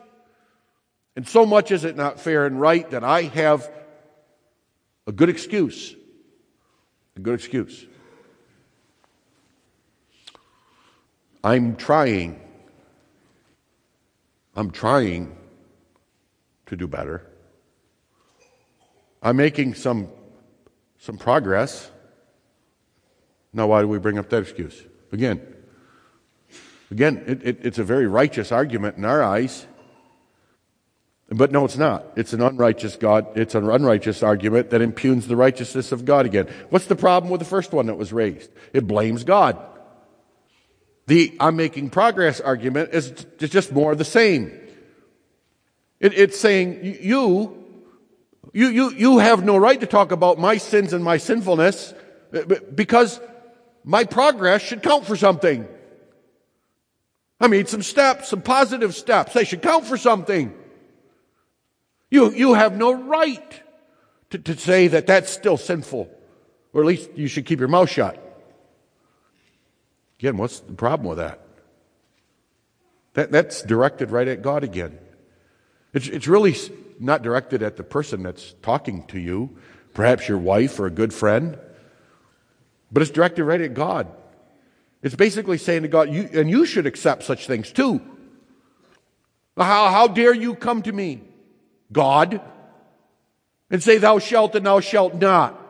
And 1.17 1.29
so 1.29 1.47
much 1.47 1.71
is 1.71 1.85
it 1.85 1.97
not 1.97 2.19
fair 2.19 2.47
and 2.47 2.61
right 2.61 2.91
that 2.91 3.05
I 3.05 3.23
have 3.23 3.71
a 5.07 5.13
good 5.13 5.29
excuse. 5.29 5.95
A 7.17 7.21
good 7.21 7.35
excuse. 7.35 7.87
I'm 11.43 11.77
trying. 11.77 12.41
I'm 14.57 14.71
trying 14.71 15.37
to 16.67 16.77
do 16.77 16.87
better. 16.87 17.27
I'm 19.23 19.37
making 19.37 19.75
some, 19.75 20.09
some 20.99 21.19
progress. 21.19 21.91
Now, 23.53 23.69
why 23.69 23.83
do 23.83 23.89
we 23.89 23.99
bring 23.99 24.19
up 24.19 24.29
that 24.31 24.43
excuse? 24.43 24.83
Again, 25.13 25.41
again, 26.91 27.23
it, 27.27 27.47
it, 27.47 27.59
it's 27.63 27.79
a 27.79 27.85
very 27.85 28.07
righteous 28.07 28.51
argument 28.51 28.97
in 28.97 29.05
our 29.05 29.23
eyes. 29.23 29.67
But 31.37 31.51
no, 31.51 31.65
it's 31.65 31.77
not. 31.77 32.07
It's 32.15 32.33
an 32.33 32.41
unrighteous 32.41 32.95
God. 32.95 33.27
It's 33.37 33.57
an 33.57 33.69
unrighteous 33.69 34.23
argument 34.23 34.71
that 34.71 34.81
impugns 34.81 35.27
the 35.27 35.35
righteousness 35.35 35.91
of 35.91 36.05
God 36.05 36.27
again. 36.27 36.49
What's 36.71 36.87
the 36.87 36.95
problem 36.95 37.31
with 37.31 37.41
the 37.41 37.45
first 37.45 37.73
one 37.73 37.87
that 37.87 37.97
was 37.97 38.13
raised? 38.13 38.51
It 38.73 38.87
blames 38.87 39.25
God. 39.25 39.59
The 41.07 41.37
I'm 41.41 41.57
making 41.57 41.91
progress 41.91 42.41
argument 42.41 42.91
is 42.95 43.11
just 43.39 43.73
more 43.73 43.91
of 43.93 43.99
the 43.99 44.05
same. 44.05 44.53
It, 45.99 46.17
it's 46.17 46.39
saying 46.39 46.99
you, 47.01 47.65
you, 48.53 48.69
you, 48.69 48.91
you 48.93 49.19
have 49.19 49.45
no 49.45 49.57
right 49.57 49.81
to 49.81 49.87
talk 49.87 50.13
about 50.13 50.39
my 50.39 50.57
sins 50.57 50.93
and 50.93 51.03
my 51.03 51.17
sinfulness 51.17 51.95
uh, 52.33 52.43
because 52.75 53.21
my 53.83 54.05
progress 54.05 54.63
should 54.63 54.85
count 54.85 55.05
for 55.05 55.17
something. 55.17 55.67
I 57.41 57.49
mean, 57.49 57.67
some 57.67 57.83
steps, 57.83 58.29
some 58.29 58.41
positive 58.41 58.95
steps, 58.95 59.33
they 59.33 59.45
should 59.45 59.63
count 59.63 59.85
for 59.85 59.97
something. 59.97 60.55
You, 62.15 62.31
you 62.31 62.55
have 62.55 62.77
no 62.77 62.93
right 62.93 63.61
to, 64.31 64.39
to 64.39 64.57
say 64.57 64.87
that 64.87 65.09
that's 65.09 65.33
still 65.33 65.57
sinful, 65.57 66.09
or 66.73 66.81
at 66.81 66.87
least 66.87 67.11
you 67.17 67.27
should 67.27 67.45
keep 67.45 67.59
your 67.59 67.67
mouth 67.67 67.91
shut. 67.91 68.17
Again, 70.21 70.37
what's 70.37 70.61
the 70.61 70.75
problem 70.75 71.09
with 71.09 71.19
that? 71.19 71.41
that 73.15 73.33
that's 73.33 73.63
directed 73.63 74.13
right 74.13 74.29
at 74.29 74.43
God 74.43 74.63
again. 74.63 74.97
It's, 75.93 76.07
it's 76.07 76.29
really 76.29 76.55
not 77.01 77.23
directed 77.23 77.65
at 77.65 77.77
the 77.77 77.83
person 77.83 78.23
that's 78.23 78.55
talking 78.63 79.09
to 79.09 79.19
you, 79.19 79.59
perhaps 79.93 80.29
your 80.29 80.39
wife 80.39 80.79
or 80.79 80.87
a 80.87 80.91
good 80.91 81.13
friend, 81.13 81.59
but 82.93 83.03
it's 83.03 83.11
directed 83.11 83.43
right 83.43 83.61
at 83.61 83.75
God. 83.75 84.07
It's 85.03 85.17
basically 85.17 85.59
saying 85.59 85.83
to 85.83 85.89
God, 85.89 86.15
you, 86.15 86.31
and 86.33 86.49
you 86.49 86.65
should 86.65 86.87
accept 86.87 87.25
such 87.25 87.49
things 87.49 87.73
too. 87.73 88.01
How, 89.57 89.91
how 89.91 90.07
dare 90.07 90.33
you 90.33 90.55
come 90.55 90.81
to 90.83 90.93
me? 90.93 91.34
God 91.93 92.41
and 93.71 93.83
say, 93.83 93.99
Thou 93.99 94.19
shalt 94.19 94.55
and 94.55 94.67
thou 94.67 94.81
shalt 94.81 95.15
not. 95.15 95.61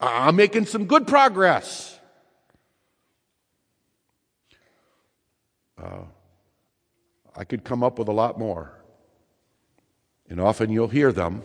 I'm 0.00 0.36
making 0.36 0.66
some 0.66 0.86
good 0.86 1.06
progress. 1.06 1.98
Uh, 5.80 6.04
I 7.36 7.44
could 7.44 7.64
come 7.64 7.82
up 7.82 7.98
with 7.98 8.08
a 8.08 8.12
lot 8.12 8.38
more. 8.38 8.72
And 10.28 10.40
often 10.40 10.70
you'll 10.70 10.88
hear 10.88 11.12
them. 11.12 11.42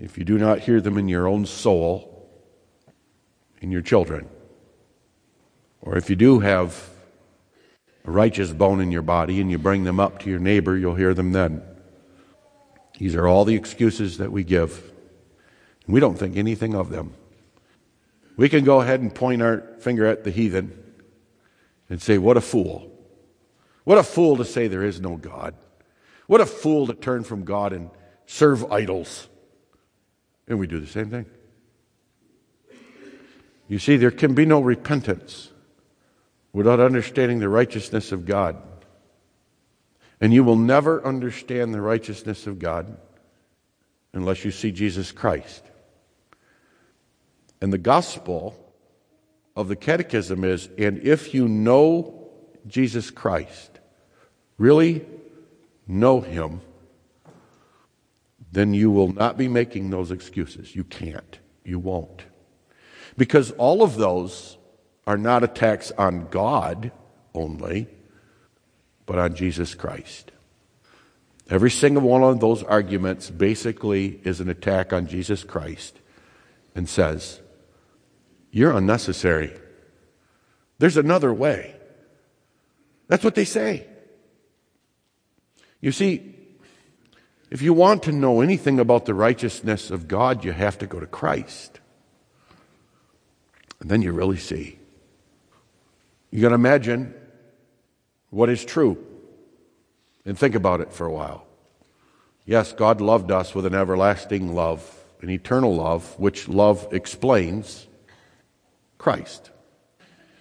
If 0.00 0.18
you 0.18 0.24
do 0.24 0.38
not 0.38 0.60
hear 0.60 0.80
them 0.80 0.98
in 0.98 1.08
your 1.08 1.28
own 1.28 1.46
soul, 1.46 2.28
in 3.60 3.70
your 3.70 3.82
children, 3.82 4.28
or 5.80 5.96
if 5.96 6.10
you 6.10 6.16
do 6.16 6.40
have 6.40 6.90
a 8.04 8.10
righteous 8.10 8.52
bone 8.52 8.80
in 8.80 8.92
your 8.92 9.02
body 9.02 9.40
and 9.40 9.50
you 9.50 9.58
bring 9.58 9.84
them 9.84 9.98
up 9.98 10.20
to 10.20 10.30
your 10.30 10.38
neighbor, 10.38 10.76
you'll 10.76 10.94
hear 10.94 11.14
them 11.14 11.32
then. 11.32 11.62
These 12.98 13.14
are 13.14 13.26
all 13.26 13.44
the 13.44 13.56
excuses 13.56 14.18
that 14.18 14.30
we 14.30 14.44
give. 14.44 14.92
We 15.86 16.00
don't 16.00 16.16
think 16.16 16.36
anything 16.36 16.74
of 16.74 16.90
them. 16.90 17.14
We 18.36 18.48
can 18.48 18.64
go 18.64 18.80
ahead 18.80 19.00
and 19.00 19.14
point 19.14 19.42
our 19.42 19.62
finger 19.80 20.06
at 20.06 20.24
the 20.24 20.30
heathen 20.30 20.82
and 21.88 22.00
say, 22.00 22.18
What 22.18 22.36
a 22.36 22.40
fool. 22.40 22.90
What 23.84 23.98
a 23.98 24.02
fool 24.02 24.36
to 24.38 24.44
say 24.44 24.66
there 24.66 24.82
is 24.82 25.00
no 25.00 25.16
God. 25.16 25.54
What 26.26 26.40
a 26.40 26.46
fool 26.46 26.86
to 26.86 26.94
turn 26.94 27.22
from 27.22 27.44
God 27.44 27.72
and 27.72 27.90
serve 28.26 28.72
idols. 28.72 29.28
And 30.48 30.58
we 30.58 30.66
do 30.66 30.80
the 30.80 30.86
same 30.86 31.10
thing. 31.10 31.26
You 33.68 33.78
see, 33.78 33.96
there 33.96 34.10
can 34.10 34.34
be 34.34 34.46
no 34.46 34.60
repentance 34.60 35.50
without 36.54 36.80
understanding 36.80 37.40
the 37.40 37.48
righteousness 37.48 38.12
of 38.12 38.24
God. 38.24 38.56
And 40.20 40.32
you 40.32 40.44
will 40.44 40.56
never 40.56 41.04
understand 41.04 41.74
the 41.74 41.82
righteousness 41.82 42.46
of 42.46 42.58
God 42.58 42.96
unless 44.14 44.44
you 44.44 44.52
see 44.52 44.70
Jesus 44.70 45.12
Christ. 45.12 45.64
And 47.60 47.72
the 47.72 47.78
gospel 47.78 48.56
of 49.56 49.68
the 49.68 49.76
catechism 49.76 50.44
is 50.44 50.68
and 50.78 50.98
if 51.02 51.34
you 51.34 51.48
know 51.48 52.30
Jesus 52.66 53.10
Christ, 53.10 53.80
really 54.56 55.04
know 55.86 56.20
him, 56.20 56.60
then 58.52 58.72
you 58.72 58.90
will 58.90 59.12
not 59.12 59.36
be 59.36 59.48
making 59.48 59.90
those 59.90 60.12
excuses. 60.12 60.76
You 60.76 60.84
can't. 60.84 61.38
You 61.64 61.80
won't. 61.80 62.24
Because 63.16 63.50
all 63.52 63.82
of 63.82 63.96
those 63.96 64.56
are 65.06 65.16
not 65.16 65.44
attacks 65.44 65.92
on 65.92 66.28
God 66.30 66.92
only, 67.34 67.88
but 69.06 69.18
on 69.18 69.34
Jesus 69.34 69.74
Christ. 69.74 70.32
Every 71.50 71.70
single 71.70 72.02
one 72.02 72.22
of 72.22 72.40
those 72.40 72.62
arguments 72.62 73.28
basically 73.28 74.20
is 74.24 74.40
an 74.40 74.48
attack 74.48 74.92
on 74.92 75.06
Jesus 75.06 75.44
Christ 75.44 76.00
and 76.74 76.88
says, 76.88 77.40
You're 78.50 78.72
unnecessary. 78.72 79.52
There's 80.78 80.96
another 80.96 81.32
way. 81.32 81.74
That's 83.08 83.24
what 83.24 83.34
they 83.34 83.44
say. 83.44 83.86
You 85.80 85.92
see, 85.92 86.34
if 87.50 87.60
you 87.60 87.74
want 87.74 88.02
to 88.04 88.12
know 88.12 88.40
anything 88.40 88.80
about 88.80 89.04
the 89.04 89.14
righteousness 89.14 89.90
of 89.90 90.08
God, 90.08 90.44
you 90.44 90.52
have 90.52 90.78
to 90.78 90.86
go 90.86 90.98
to 90.98 91.06
Christ. 91.06 91.80
And 93.80 93.90
then 93.90 94.00
you 94.00 94.12
really 94.12 94.38
see. 94.38 94.78
You 96.34 96.40
can 96.40 96.52
imagine 96.52 97.14
what 98.30 98.50
is 98.50 98.64
true 98.64 98.98
and 100.26 100.36
think 100.36 100.56
about 100.56 100.80
it 100.80 100.92
for 100.92 101.06
a 101.06 101.12
while. 101.12 101.46
Yes, 102.44 102.72
God 102.72 103.00
loved 103.00 103.30
us 103.30 103.54
with 103.54 103.66
an 103.66 103.74
everlasting 103.76 104.52
love, 104.52 104.82
an 105.22 105.30
eternal 105.30 105.76
love, 105.76 106.18
which 106.18 106.48
love 106.48 106.88
explains 106.90 107.86
Christ. 108.98 109.52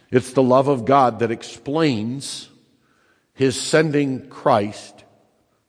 It's 0.10 0.34
the 0.34 0.42
love 0.42 0.68
of 0.68 0.86
God 0.86 1.20
that 1.20 1.30
explains 1.30 2.50
His 3.36 3.56
sending 3.56 4.30
Christ 4.30 5.04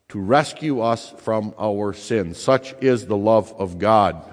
to 0.09 0.19
rescue 0.19 0.81
us 0.81 1.11
from 1.19 1.53
our 1.59 1.93
sins. 1.93 2.39
Such 2.39 2.73
is 2.81 3.05
the 3.05 3.17
love 3.19 3.53
of 3.59 3.79
God. 3.79 4.25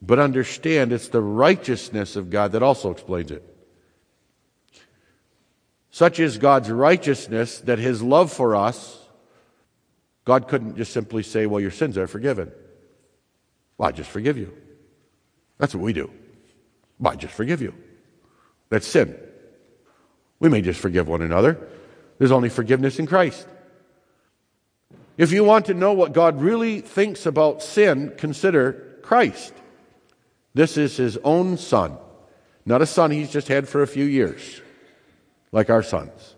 But 0.00 0.20
understand, 0.20 0.90
it's 0.90 1.08
the 1.08 1.20
righteousness 1.20 2.16
of 2.16 2.30
God 2.30 2.52
that 2.52 2.62
also 2.62 2.92
explains 2.92 3.30
it. 3.30 3.55
Such 5.96 6.20
is 6.20 6.36
God's 6.36 6.70
righteousness 6.70 7.60
that 7.60 7.78
his 7.78 8.02
love 8.02 8.30
for 8.30 8.54
us, 8.54 8.98
God 10.26 10.46
couldn't 10.46 10.76
just 10.76 10.92
simply 10.92 11.22
say, 11.22 11.46
Well, 11.46 11.58
your 11.58 11.70
sins 11.70 11.96
are 11.96 12.06
forgiven. 12.06 12.52
Well, 13.78 13.88
I 13.88 13.92
just 13.92 14.10
forgive 14.10 14.36
you. 14.36 14.54
That's 15.56 15.74
what 15.74 15.82
we 15.82 15.94
do. 15.94 16.10
Well, 16.98 17.14
I 17.14 17.16
just 17.16 17.32
forgive 17.32 17.62
you. 17.62 17.72
That's 18.68 18.86
sin. 18.86 19.18
We 20.38 20.50
may 20.50 20.60
just 20.60 20.80
forgive 20.80 21.08
one 21.08 21.22
another. 21.22 21.66
There's 22.18 22.30
only 22.30 22.50
forgiveness 22.50 22.98
in 22.98 23.06
Christ. 23.06 23.46
If 25.16 25.32
you 25.32 25.44
want 25.44 25.64
to 25.64 25.72
know 25.72 25.94
what 25.94 26.12
God 26.12 26.42
really 26.42 26.82
thinks 26.82 27.24
about 27.24 27.62
sin, 27.62 28.12
consider 28.18 28.98
Christ. 29.00 29.54
This 30.52 30.76
is 30.76 30.98
his 30.98 31.16
own 31.24 31.56
son, 31.56 31.96
not 32.66 32.82
a 32.82 32.86
son 32.86 33.12
he's 33.12 33.32
just 33.32 33.48
had 33.48 33.66
for 33.66 33.82
a 33.82 33.86
few 33.86 34.04
years 34.04 34.60
like 35.52 35.70
our 35.70 35.82
sons. 35.82 36.36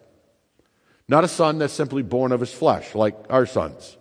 Not 1.08 1.24
a 1.24 1.28
son 1.28 1.58
that's 1.58 1.72
simply 1.72 2.02
born 2.02 2.32
of 2.32 2.40
his 2.40 2.52
flesh, 2.52 2.94
like 2.94 3.16
our 3.30 3.46
sons, 3.46 3.96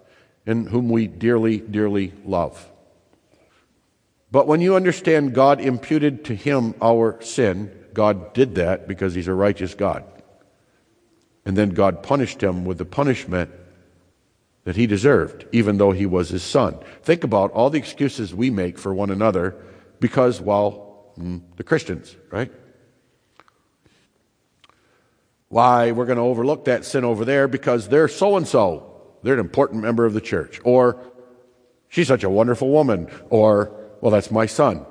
in 0.45 0.68
whom 0.68 0.89
we 0.89 1.08
dearly, 1.08 1.60
dearly 1.60 2.14
love. 2.26 2.70
But 4.32 4.47
when 4.47 4.60
you 4.60 4.76
understand 4.76 5.34
God 5.34 5.62
imputed 5.62 6.26
to 6.26 6.36
him 6.36 6.76
our 6.82 7.22
sin, 7.22 7.72
God 7.93 8.34
did 8.34 8.55
that 8.55 8.88
because 8.88 9.16
he's 9.16 9.30
a 9.30 9.34
righteous 9.34 9.74
God. 9.74 10.03
And 11.45 11.58
then 11.58 11.70
God 11.70 12.03
punished 12.03 12.43
him 12.43 12.66
with 12.66 12.78
the 12.78 12.86
punishment 12.86 13.51
that 14.66 14.76
he 14.76 14.86
deserved, 14.86 15.45
even 15.53 15.78
though 15.78 15.93
he 15.93 16.05
was 16.05 16.28
his 16.28 16.43
son. 16.43 16.78
Think 17.01 17.24
about 17.24 17.51
all 17.51 17.70
the 17.70 17.78
excuses 17.78 18.36
we 18.36 18.49
make 18.49 18.78
for 18.78 18.93
one 18.93 19.10
another 19.10 19.55
because, 20.01 20.41
well, 20.41 21.14
mm, 21.18 21.41
the 21.55 21.64
Christians, 21.64 22.18
right? 22.30 22.51
Why, 25.50 25.91
we're 25.91 26.06
going 26.06 26.18
to 26.18 26.24
overlook 26.24 26.66
that 26.66 26.84
sin 26.84 27.06
over 27.06 27.24
there 27.24 27.48
because 27.48 27.88
they're 27.88 28.08
so 28.08 28.36
and 28.38 28.48
so. 28.48 29.02
They're 29.24 29.36
an 29.36 29.39
important 29.39 29.82
member 29.82 30.06
of 30.06 30.14
the 30.14 30.22
church. 30.22 30.60
Or, 30.64 31.02
she's 31.89 32.08
such 32.08 32.24
a 32.24 32.30
wonderful 32.30 32.70
woman. 32.70 33.10
Or, 33.30 33.74
well, 34.02 34.12
that's 34.12 34.30
my 34.30 34.45
son. 34.45 34.86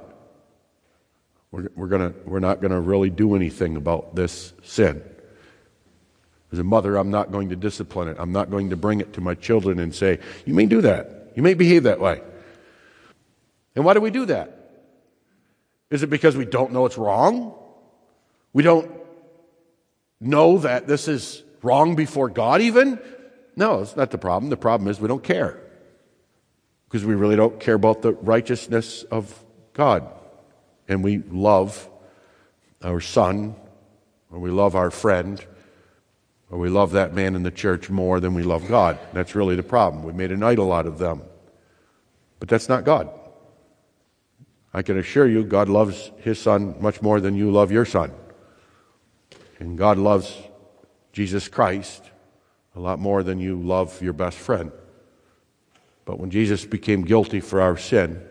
We're, 1.50 1.68
we're, 1.74 1.88
gonna, 1.88 2.14
we're 2.24 2.40
not 2.40 2.60
going 2.60 2.72
to 2.72 2.80
really 2.80 3.10
do 3.10 3.36
anything 3.36 3.76
about 3.76 4.14
this 4.14 4.52
sin. 4.62 5.02
As 6.52 6.58
a 6.58 6.64
mother, 6.64 6.96
I'm 6.96 7.10
not 7.10 7.32
going 7.32 7.50
to 7.50 7.56
discipline 7.56 8.08
it. 8.08 8.16
I'm 8.18 8.32
not 8.32 8.50
going 8.50 8.70
to 8.70 8.76
bring 8.76 9.00
it 9.00 9.12
to 9.14 9.20
my 9.20 9.34
children 9.34 9.78
and 9.78 9.94
say, 9.94 10.20
You 10.44 10.54
may 10.54 10.66
do 10.66 10.80
that. 10.80 11.32
You 11.34 11.42
may 11.42 11.54
behave 11.54 11.82
that 11.82 12.00
way. 12.00 12.22
And 13.74 13.84
why 13.84 13.94
do 13.94 14.00
we 14.00 14.10
do 14.10 14.24
that? 14.26 14.52
Is 15.90 16.02
it 16.02 16.08
because 16.08 16.36
we 16.36 16.46
don't 16.46 16.72
know 16.72 16.86
it's 16.86 16.96
wrong? 16.96 17.54
We 18.52 18.62
don't 18.62 18.90
know 20.20 20.58
that 20.58 20.86
this 20.86 21.08
is 21.08 21.42
wrong 21.62 21.94
before 21.94 22.28
God, 22.28 22.60
even? 22.60 22.98
No, 23.56 23.80
it's 23.80 23.96
not 23.96 24.10
the 24.10 24.18
problem. 24.18 24.50
The 24.50 24.56
problem 24.56 24.90
is 24.90 25.00
we 25.00 25.08
don't 25.08 25.24
care. 25.24 25.60
Because 26.88 27.04
we 27.04 27.14
really 27.14 27.36
don't 27.36 27.58
care 27.58 27.74
about 27.74 28.02
the 28.02 28.12
righteousness 28.12 29.02
of 29.04 29.44
God. 29.72 30.08
And 30.88 31.02
we 31.02 31.18
love 31.18 31.88
our 32.82 33.00
son, 33.00 33.56
or 34.30 34.38
we 34.38 34.50
love 34.50 34.76
our 34.76 34.90
friend, 34.90 35.44
or 36.50 36.58
we 36.58 36.68
love 36.68 36.92
that 36.92 37.12
man 37.12 37.34
in 37.34 37.42
the 37.42 37.50
church 37.50 37.90
more 37.90 38.20
than 38.20 38.34
we 38.34 38.42
love 38.42 38.68
God. 38.68 38.98
That's 39.12 39.34
really 39.34 39.56
the 39.56 39.62
problem. 39.62 40.04
We 40.04 40.12
made 40.12 40.30
an 40.30 40.42
idol 40.42 40.72
out 40.72 40.86
of 40.86 40.98
them. 40.98 41.22
But 42.38 42.48
that's 42.48 42.68
not 42.68 42.84
God. 42.84 43.10
I 44.72 44.82
can 44.82 44.98
assure 44.98 45.26
you, 45.26 45.42
God 45.42 45.68
loves 45.68 46.10
his 46.18 46.38
son 46.38 46.76
much 46.80 47.00
more 47.00 47.20
than 47.20 47.34
you 47.34 47.50
love 47.50 47.72
your 47.72 47.86
son. 47.86 48.12
And 49.58 49.78
God 49.78 49.98
loves 49.98 50.36
Jesus 51.12 51.48
Christ 51.48 52.02
a 52.74 52.80
lot 52.80 52.98
more 52.98 53.22
than 53.22 53.40
you 53.40 53.56
love 53.56 54.02
your 54.02 54.12
best 54.12 54.36
friend. 54.36 54.70
But 56.04 56.20
when 56.20 56.30
Jesus 56.30 56.64
became 56.64 57.02
guilty 57.02 57.40
for 57.40 57.60
our 57.60 57.76
sin, 57.76 58.22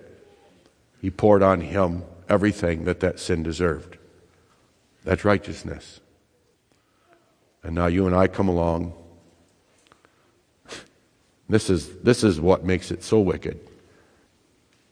he 1.01 1.09
poured 1.09 1.43
on 1.43 1.61
him 1.61 2.03
everything 2.29 2.85
that 2.85 2.99
that 3.01 3.19
sin 3.19 3.43
deserved. 3.43 3.97
That's 5.03 5.25
righteousness. 5.25 5.99
And 7.63 7.75
now 7.75 7.87
you 7.87 8.05
and 8.07 8.15
I 8.15 8.27
come 8.27 8.47
along. 8.47 8.93
This 11.47 11.69
is, 11.69 11.99
this 11.99 12.23
is 12.23 12.41
what 12.41 12.65
makes 12.65 12.89
it 12.89 13.03
so 13.03 13.19
wicked. 13.19 13.59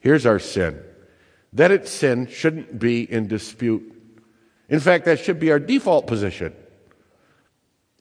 Here's 0.01 0.27
our 0.27 0.37
sin. 0.37 0.79
That 1.53 1.71
it's 1.71 1.89
sin 1.89 2.27
shouldn't 2.27 2.77
be 2.77 3.11
in 3.11 3.27
dispute. 3.27 3.91
In 4.69 4.79
fact, 4.79 5.05
that 5.05 5.19
should 5.19 5.39
be 5.39 5.51
our 5.51 5.59
default 5.59 6.07
position. 6.07 6.53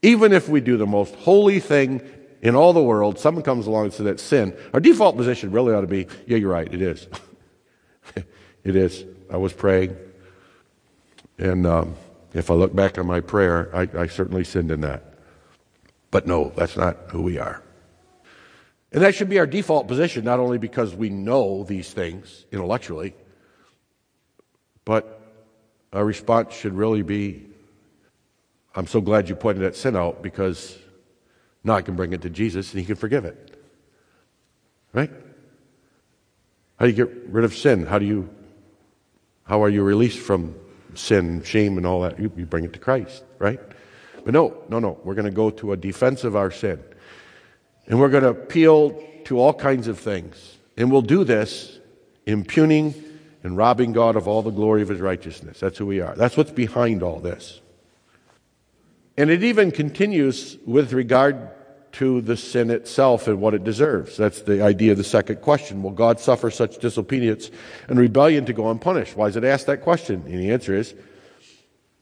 Even 0.02 0.32
if 0.32 0.48
we 0.48 0.60
do 0.60 0.76
the 0.76 0.86
most 0.86 1.14
holy 1.16 1.60
thing 1.60 2.02
in 2.40 2.56
all 2.56 2.72
the 2.72 2.82
world, 2.82 3.18
someone 3.18 3.44
comes 3.44 3.66
along 3.66 3.84
and 3.84 3.92
says 3.92 4.04
that's 4.04 4.22
sin, 4.22 4.56
our 4.74 4.80
default 4.80 5.16
position 5.16 5.52
really 5.52 5.72
ought 5.72 5.82
to 5.82 5.86
be, 5.86 6.06
yeah, 6.26 6.36
you're 6.36 6.50
right, 6.50 6.72
it 6.72 6.82
is. 6.82 7.06
it 8.64 8.76
is. 8.76 9.04
I 9.30 9.36
was 9.36 9.52
praying, 9.52 9.96
and 11.38 11.66
um, 11.66 11.94
if 12.34 12.50
I 12.50 12.54
look 12.54 12.74
back 12.74 12.98
on 12.98 13.06
my 13.06 13.20
prayer, 13.20 13.74
I, 13.74 13.88
I 13.96 14.06
certainly 14.08 14.44
sinned 14.44 14.70
in 14.70 14.82
that. 14.82 15.14
But 16.10 16.26
no, 16.26 16.52
that's 16.54 16.76
not 16.76 16.96
who 17.08 17.22
we 17.22 17.38
are. 17.38 17.62
And 18.92 19.02
that 19.02 19.14
should 19.14 19.30
be 19.30 19.38
our 19.38 19.46
default 19.46 19.88
position, 19.88 20.24
not 20.24 20.38
only 20.38 20.58
because 20.58 20.94
we 20.94 21.08
know 21.08 21.64
these 21.64 21.90
things 21.90 22.44
intellectually, 22.52 23.14
but 24.84 25.21
our 25.92 26.04
response 26.04 26.54
should 26.54 26.74
really 26.74 27.02
be 27.02 27.46
I'm 28.74 28.86
so 28.86 29.00
glad 29.02 29.28
you 29.28 29.34
pointed 29.34 29.64
that 29.64 29.76
sin 29.76 29.96
out 29.96 30.22
because 30.22 30.78
now 31.62 31.74
I 31.74 31.82
can 31.82 31.94
bring 31.94 32.14
it 32.14 32.22
to 32.22 32.30
Jesus 32.30 32.72
and 32.72 32.80
he 32.80 32.86
can 32.86 32.96
forgive 32.96 33.26
it. 33.26 33.62
Right? 34.94 35.10
How 36.76 36.86
do 36.86 36.90
you 36.90 36.96
get 36.96 37.14
rid 37.28 37.44
of 37.44 37.54
sin? 37.54 37.84
How 37.84 37.98
do 37.98 38.06
you 38.06 38.30
how 39.44 39.62
are 39.62 39.68
you 39.68 39.82
released 39.82 40.20
from 40.20 40.54
sin, 40.94 41.42
shame, 41.42 41.76
and 41.76 41.86
all 41.86 42.02
that. 42.02 42.18
You, 42.18 42.30
you 42.36 42.46
bring 42.46 42.64
it 42.64 42.72
to 42.74 42.78
Christ, 42.78 43.24
right? 43.38 43.60
But 44.24 44.34
no, 44.34 44.62
no, 44.68 44.78
no. 44.78 44.98
We're 45.04 45.14
going 45.14 45.26
to 45.26 45.30
go 45.30 45.50
to 45.50 45.72
a 45.72 45.76
defense 45.76 46.24
of 46.24 46.36
our 46.36 46.50
sin. 46.50 46.82
And 47.86 47.98
we're 47.98 48.08
going 48.08 48.22
to 48.22 48.30
appeal 48.30 49.02
to 49.24 49.38
all 49.38 49.52
kinds 49.52 49.88
of 49.88 49.98
things. 49.98 50.56
And 50.76 50.90
we'll 50.90 51.02
do 51.02 51.24
this 51.24 51.78
impugning 52.26 52.94
and 53.42 53.56
robbing 53.56 53.92
God 53.92 54.16
of 54.16 54.28
all 54.28 54.42
the 54.42 54.50
glory 54.50 54.82
of 54.82 54.88
his 54.88 55.00
righteousness. 55.00 55.60
That's 55.60 55.78
who 55.78 55.86
we 55.86 56.00
are. 56.00 56.14
That's 56.14 56.36
what's 56.36 56.50
behind 56.50 57.02
all 57.02 57.20
this. 57.20 57.60
And 59.16 59.30
it 59.30 59.42
even 59.42 59.70
continues 59.70 60.56
with 60.64 60.92
regard 60.92 61.50
to 61.92 62.22
the 62.22 62.36
sin 62.36 62.70
itself 62.70 63.28
and 63.28 63.40
what 63.40 63.52
it 63.52 63.64
deserves. 63.64 64.16
That's 64.16 64.42
the 64.42 64.62
idea 64.62 64.92
of 64.92 64.98
the 64.98 65.04
second 65.04 65.42
question. 65.42 65.82
Will 65.82 65.90
God 65.90 66.18
suffer 66.18 66.50
such 66.50 66.78
disobedience 66.78 67.50
and 67.88 67.98
rebellion 67.98 68.46
to 68.46 68.52
go 68.52 68.70
unpunished? 68.70 69.16
Why 69.16 69.26
is 69.26 69.36
it 69.36 69.44
asked 69.44 69.66
that 69.66 69.82
question? 69.82 70.22
And 70.26 70.38
the 70.38 70.50
answer 70.52 70.74
is 70.74 70.94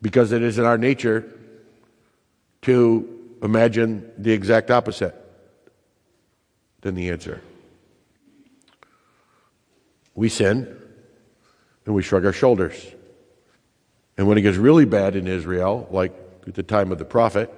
because 0.00 0.30
it 0.30 0.42
is 0.42 0.58
in 0.58 0.64
our 0.64 0.78
nature 0.78 1.28
to 2.62 3.36
imagine 3.42 4.10
the 4.16 4.32
exact 4.32 4.70
opposite 4.70 5.14
than 6.82 6.94
the 6.94 7.10
answer. 7.10 7.42
We 10.14 10.28
sin 10.28 10.79
and 11.90 11.96
we 11.96 12.04
shrug 12.04 12.24
our 12.24 12.32
shoulders. 12.32 12.86
And 14.16 14.28
when 14.28 14.38
it 14.38 14.42
gets 14.42 14.56
really 14.56 14.84
bad 14.84 15.16
in 15.16 15.26
Israel, 15.26 15.88
like 15.90 16.12
at 16.46 16.54
the 16.54 16.62
time 16.62 16.92
of 16.92 16.98
the 16.98 17.04
prophet, 17.04 17.52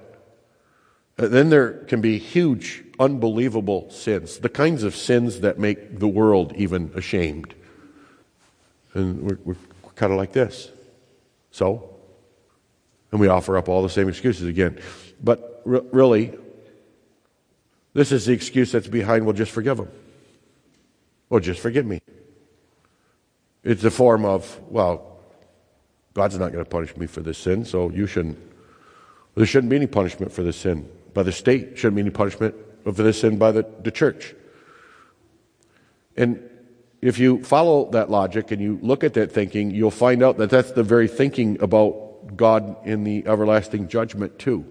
uh, 1.19 1.27
then 1.27 1.51
there 1.51 1.73
can 1.85 2.01
be 2.01 2.17
huge, 2.17 2.83
unbelievable 2.99 3.91
sins, 3.91 4.39
the 4.39 4.49
kinds 4.49 4.81
of 4.81 4.95
sins 4.95 5.41
that 5.41 5.59
make 5.59 5.99
the 5.99 6.07
world 6.07 6.51
even 6.55 6.91
ashamed. 6.95 7.53
And 8.95 9.21
we're, 9.21 9.37
we're 9.45 9.91
kind 9.93 10.11
of 10.11 10.17
like 10.17 10.33
this. 10.33 10.71
So? 11.51 11.95
And 13.11 13.21
we 13.21 13.27
offer 13.27 13.55
up 13.55 13.69
all 13.69 13.83
the 13.83 13.89
same 13.89 14.09
excuses 14.09 14.47
again. 14.47 14.79
But 15.23 15.61
re- 15.63 15.85
really, 15.91 16.35
this 17.93 18.11
is 18.11 18.25
the 18.25 18.33
excuse 18.33 18.71
that's 18.71 18.87
behind, 18.87 19.27
well, 19.27 19.33
just 19.33 19.51
forgive 19.51 19.77
them. 19.77 19.91
Well, 21.29 21.39
just 21.39 21.59
forgive 21.59 21.85
me. 21.85 22.01
It's 23.63 23.83
a 23.83 23.91
form 23.91 24.25
of, 24.25 24.59
well, 24.69 25.19
God's 26.13 26.37
not 26.37 26.51
going 26.51 26.63
to 26.63 26.69
punish 26.69 26.95
me 26.97 27.07
for 27.07 27.21
this 27.21 27.37
sin, 27.37 27.65
so 27.65 27.89
you 27.89 28.07
shouldn't. 28.07 28.37
There 29.35 29.45
shouldn't 29.45 29.69
be 29.69 29.77
any 29.77 29.87
punishment 29.87 30.31
for 30.31 30.43
this 30.43 30.57
sin 30.57 30.87
by 31.13 31.23
the 31.23 31.31
state, 31.31 31.77
shouldn't 31.77 31.95
be 31.95 32.01
any 32.01 32.11
punishment 32.11 32.55
for 32.83 32.91
this 32.91 33.21
sin 33.21 33.37
by 33.37 33.51
the, 33.51 33.65
the 33.81 33.91
church. 33.91 34.35
And 36.15 36.49
if 37.01 37.17
you 37.17 37.43
follow 37.43 37.89
that 37.91 38.11
logic 38.11 38.51
and 38.51 38.61
you 38.61 38.79
look 38.81 39.03
at 39.03 39.15
that 39.15 39.31
thinking, 39.31 39.71
you'll 39.71 39.91
find 39.91 40.21
out 40.21 40.37
that 40.37 40.49
that's 40.49 40.71
the 40.71 40.83
very 40.83 41.07
thinking 41.07 41.59
about 41.61 42.37
God 42.37 42.77
in 42.85 43.03
the 43.03 43.25
everlasting 43.25 43.87
judgment, 43.87 44.37
too. 44.37 44.65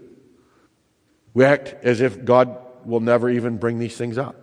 We 1.35 1.45
act 1.45 1.75
as 1.83 2.01
if 2.01 2.25
God 2.25 2.57
will 2.85 3.01
never 3.01 3.29
even 3.29 3.59
bring 3.59 3.79
these 3.79 3.97
things 3.97 4.19
up. 4.19 4.37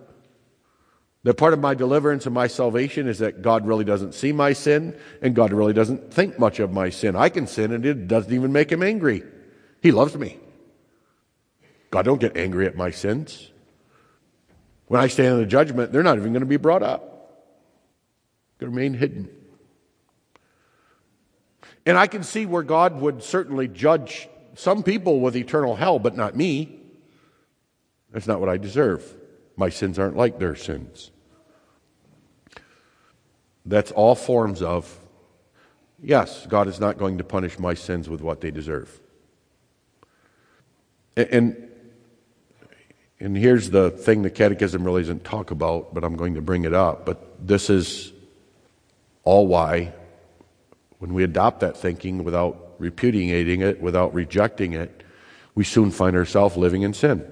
That 1.22 1.34
part 1.34 1.52
of 1.52 1.60
my 1.60 1.74
deliverance 1.74 2.24
and 2.24 2.34
my 2.34 2.46
salvation 2.46 3.06
is 3.06 3.18
that 3.18 3.42
God 3.42 3.66
really 3.66 3.84
doesn't 3.84 4.14
see 4.14 4.32
my 4.32 4.54
sin 4.54 4.98
and 5.20 5.34
God 5.34 5.52
really 5.52 5.74
doesn't 5.74 6.12
think 6.12 6.38
much 6.38 6.60
of 6.60 6.72
my 6.72 6.88
sin. 6.88 7.14
I 7.14 7.28
can 7.28 7.46
sin 7.46 7.72
and 7.72 7.84
it 7.84 8.08
doesn't 8.08 8.32
even 8.32 8.52
make 8.52 8.72
him 8.72 8.82
angry. 8.82 9.22
He 9.82 9.92
loves 9.92 10.16
me. 10.16 10.38
God 11.90 12.04
don't 12.06 12.20
get 12.20 12.36
angry 12.36 12.66
at 12.66 12.76
my 12.76 12.90
sins. 12.90 13.50
When 14.86 15.00
I 15.00 15.08
stand 15.08 15.34
in 15.34 15.38
the 15.38 15.46
judgment, 15.46 15.92
they're 15.92 16.02
not 16.02 16.16
even 16.16 16.32
going 16.32 16.40
to 16.40 16.46
be 16.46 16.56
brought 16.56 16.82
up. 16.82 17.10
They 18.58 18.66
remain 18.66 18.94
hidden. 18.94 19.28
And 21.84 21.98
I 21.98 22.06
can 22.06 22.22
see 22.22 22.46
where 22.46 22.62
God 22.62 23.00
would 23.00 23.22
certainly 23.22 23.68
judge 23.68 24.28
some 24.54 24.82
people 24.82 25.20
with 25.20 25.36
eternal 25.36 25.76
hell, 25.76 25.98
but 25.98 26.16
not 26.16 26.34
me. 26.34 26.80
That's 28.10 28.26
not 28.26 28.40
what 28.40 28.48
I 28.48 28.56
deserve. 28.56 29.16
My 29.56 29.68
sins 29.68 29.98
aren't 29.98 30.16
like 30.16 30.38
their 30.38 30.54
sins. 30.54 31.10
That's 33.66 33.90
all 33.92 34.14
forms 34.14 34.62
of, 34.62 34.98
yes, 36.02 36.46
God 36.46 36.66
is 36.66 36.80
not 36.80 36.98
going 36.98 37.18
to 37.18 37.24
punish 37.24 37.58
my 37.58 37.74
sins 37.74 38.08
with 38.08 38.20
what 38.20 38.40
they 38.40 38.50
deserve. 38.50 39.00
And 41.16 41.70
and 43.20 43.36
here's 43.36 43.68
the 43.68 43.90
thing 43.90 44.22
the 44.22 44.30
Catechism 44.30 44.82
really 44.82 45.02
doesn't 45.02 45.24
talk 45.24 45.50
about, 45.50 45.92
but 45.92 46.04
I'm 46.04 46.16
going 46.16 46.34
to 46.34 46.40
bring 46.40 46.64
it 46.64 46.72
up. 46.72 47.04
But 47.04 47.46
this 47.46 47.68
is 47.68 48.12
all 49.24 49.46
why, 49.46 49.92
when 50.98 51.12
we 51.12 51.22
adopt 51.22 51.60
that 51.60 51.76
thinking 51.76 52.24
without 52.24 52.74
repudiating 52.78 53.60
it, 53.60 53.80
without 53.80 54.14
rejecting 54.14 54.72
it, 54.72 55.02
we 55.54 55.64
soon 55.64 55.90
find 55.90 56.16
ourselves 56.16 56.56
living 56.56 56.80
in 56.80 56.94
sin. 56.94 57.30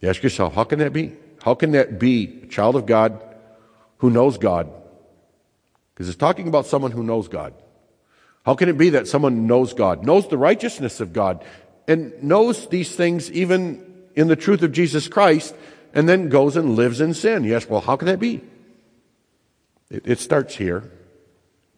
You 0.00 0.08
ask 0.08 0.22
yourself, 0.22 0.54
how 0.54 0.64
can 0.64 0.78
that 0.78 0.92
be? 0.92 1.14
How 1.42 1.54
can 1.54 1.72
that 1.72 1.98
be 1.98 2.40
a 2.44 2.46
child 2.46 2.76
of 2.76 2.86
God 2.86 3.22
who 3.98 4.10
knows 4.10 4.38
God? 4.38 4.70
Because 5.94 6.08
it's 6.08 6.18
talking 6.18 6.48
about 6.48 6.66
someone 6.66 6.92
who 6.92 7.02
knows 7.02 7.28
God. 7.28 7.54
How 8.44 8.54
can 8.54 8.68
it 8.68 8.78
be 8.78 8.90
that 8.90 9.08
someone 9.08 9.46
knows 9.46 9.74
God, 9.74 10.04
knows 10.04 10.28
the 10.28 10.38
righteousness 10.38 11.00
of 11.00 11.12
God, 11.12 11.44
and 11.86 12.22
knows 12.22 12.68
these 12.68 12.94
things 12.94 13.30
even 13.32 13.84
in 14.14 14.28
the 14.28 14.36
truth 14.36 14.62
of 14.62 14.72
Jesus 14.72 15.08
Christ, 15.08 15.54
and 15.92 16.08
then 16.08 16.28
goes 16.28 16.56
and 16.56 16.76
lives 16.76 17.00
in 17.00 17.14
sin? 17.14 17.44
Yes, 17.44 17.68
well, 17.68 17.80
how 17.80 17.96
can 17.96 18.06
that 18.06 18.20
be? 18.20 18.40
It, 19.90 20.06
it 20.06 20.18
starts 20.18 20.54
here. 20.54 20.90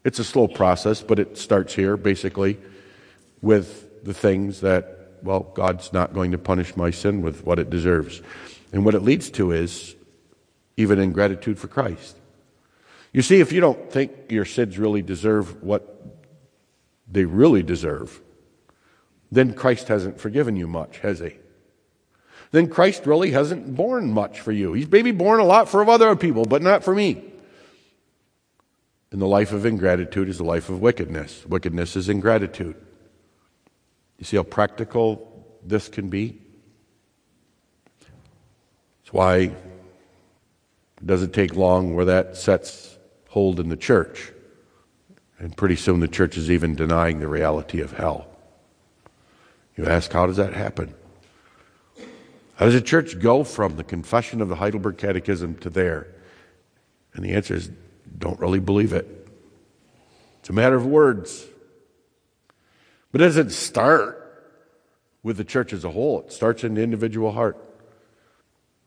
It's 0.03 0.19
a 0.19 0.23
slow 0.23 0.47
process, 0.47 1.01
but 1.01 1.19
it 1.19 1.37
starts 1.37 1.73
here, 1.73 1.97
basically, 1.97 2.57
with 3.41 4.03
the 4.03 4.13
things 4.13 4.61
that, 4.61 5.00
well, 5.23 5.51
God's 5.53 5.93
not 5.93 6.13
going 6.13 6.31
to 6.31 6.37
punish 6.37 6.75
my 6.75 6.91
sin 6.91 7.21
with 7.21 7.45
what 7.45 7.59
it 7.59 7.69
deserves. 7.69 8.21
And 8.73 8.85
what 8.85 8.95
it 8.95 9.01
leads 9.01 9.29
to 9.31 9.51
is 9.51 9.95
even 10.77 10.99
ingratitude 10.99 11.59
for 11.59 11.67
Christ. 11.67 12.17
You 13.13 13.21
see, 13.21 13.39
if 13.39 13.51
you 13.51 13.59
don't 13.59 13.91
think 13.91 14.11
your 14.29 14.45
sins 14.45 14.77
really 14.77 15.01
deserve 15.01 15.61
what 15.61 16.01
they 17.09 17.25
really 17.25 17.61
deserve, 17.61 18.21
then 19.31 19.53
Christ 19.53 19.89
hasn't 19.89 20.19
forgiven 20.19 20.55
you 20.55 20.67
much, 20.67 20.99
has 20.99 21.19
he? 21.19 21.35
Then 22.51 22.67
Christ 22.67 23.05
really 23.05 23.31
hasn't 23.31 23.75
borne 23.75 24.11
much 24.11 24.41
for 24.41 24.51
you. 24.51 24.73
He's 24.73 24.89
maybe 24.89 25.11
borne 25.11 25.39
a 25.39 25.45
lot 25.45 25.69
for 25.69 25.87
other 25.87 26.15
people, 26.15 26.45
but 26.45 26.61
not 26.61 26.83
for 26.83 26.93
me. 26.93 27.23
And 29.11 29.21
the 29.21 29.27
life 29.27 29.51
of 29.51 29.65
ingratitude 29.65 30.29
is 30.29 30.39
a 30.39 30.43
life 30.43 30.69
of 30.69 30.81
wickedness. 30.81 31.45
Wickedness 31.45 31.95
is 31.95 32.07
ingratitude. 32.07 32.75
You 34.21 34.25
see 34.25 34.37
how 34.37 34.43
practical 34.43 35.43
this 35.65 35.89
can 35.89 36.09
be? 36.09 36.39
That's 37.99 39.11
why 39.11 39.37
it 39.37 39.55
doesn't 41.03 41.33
take 41.33 41.55
long 41.55 41.95
where 41.95 42.05
that 42.05 42.37
sets 42.37 42.99
hold 43.29 43.59
in 43.59 43.69
the 43.69 43.75
church. 43.75 44.31
And 45.39 45.57
pretty 45.57 45.75
soon 45.75 46.01
the 46.01 46.07
church 46.07 46.37
is 46.37 46.51
even 46.51 46.75
denying 46.75 47.19
the 47.19 47.27
reality 47.27 47.81
of 47.81 47.93
hell. 47.93 48.27
You 49.75 49.87
ask, 49.87 50.11
how 50.11 50.27
does 50.27 50.37
that 50.37 50.53
happen? 50.53 50.93
How 52.57 52.65
does 52.65 52.75
a 52.75 52.81
church 52.81 53.17
go 53.17 53.43
from 53.43 53.75
the 53.75 53.83
confession 53.83 54.39
of 54.39 54.49
the 54.49 54.55
Heidelberg 54.55 54.99
Catechism 54.99 55.55
to 55.61 55.71
there? 55.71 56.05
And 57.15 57.25
the 57.25 57.33
answer 57.33 57.55
is 57.55 57.71
don't 58.19 58.39
really 58.39 58.59
believe 58.59 58.93
it. 58.93 59.27
It's 60.41 60.51
a 60.51 60.53
matter 60.53 60.75
of 60.75 60.85
words. 60.85 61.47
But 63.11 63.21
it 63.21 63.25
doesn't 63.25 63.51
start 63.51 64.17
with 65.23 65.37
the 65.37 65.43
church 65.43 65.73
as 65.73 65.83
a 65.83 65.91
whole, 65.91 66.21
it 66.21 66.31
starts 66.31 66.63
in 66.63 66.73
the 66.73 66.81
individual 66.81 67.31
heart, 67.31 67.57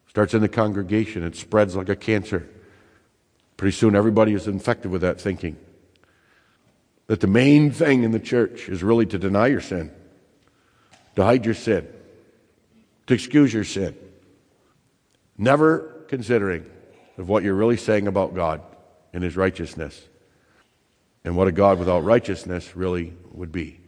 it 0.06 0.10
starts 0.10 0.34
in 0.34 0.40
the 0.40 0.48
congregation, 0.48 1.22
it 1.22 1.36
spreads 1.36 1.76
like 1.76 1.88
a 1.88 1.96
cancer. 1.96 2.48
Pretty 3.56 3.76
soon 3.76 3.94
everybody 3.94 4.32
is 4.32 4.48
infected 4.48 4.90
with 4.90 5.02
that 5.02 5.20
thinking. 5.20 5.56
That 7.06 7.20
the 7.20 7.26
main 7.26 7.70
thing 7.70 8.02
in 8.02 8.10
the 8.10 8.18
church 8.18 8.68
is 8.68 8.82
really 8.82 9.06
to 9.06 9.18
deny 9.18 9.46
your 9.46 9.60
sin, 9.60 9.92
to 11.16 11.24
hide 11.24 11.44
your 11.44 11.54
sin, 11.54 11.86
to 13.06 13.14
excuse 13.14 13.52
your 13.52 13.64
sin, 13.64 13.94
never 15.38 16.04
considering 16.08 16.68
of 17.16 17.28
what 17.28 17.44
you're 17.44 17.54
really 17.54 17.76
saying 17.76 18.08
about 18.08 18.34
God 18.34 18.60
and 19.12 19.22
His 19.22 19.36
righteousness 19.36 20.02
and 21.24 21.36
what 21.36 21.46
a 21.46 21.52
God 21.52 21.78
without 21.78 22.00
righteousness 22.00 22.74
really 22.74 23.12
would 23.32 23.52
be. 23.52 23.83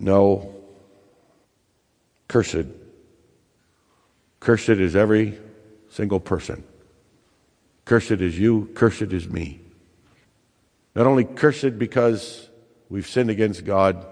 No, 0.00 0.54
cursed. 2.26 2.66
Cursed 4.40 4.70
is 4.70 4.96
every 4.96 5.38
single 5.90 6.18
person. 6.18 6.64
Cursed 7.84 8.12
is 8.12 8.38
you, 8.38 8.70
cursed 8.74 9.12
is 9.12 9.28
me. 9.28 9.60
Not 10.94 11.06
only 11.06 11.24
cursed 11.24 11.78
because 11.78 12.48
we've 12.88 13.06
sinned 13.06 13.28
against 13.28 13.66
God, 13.66 14.06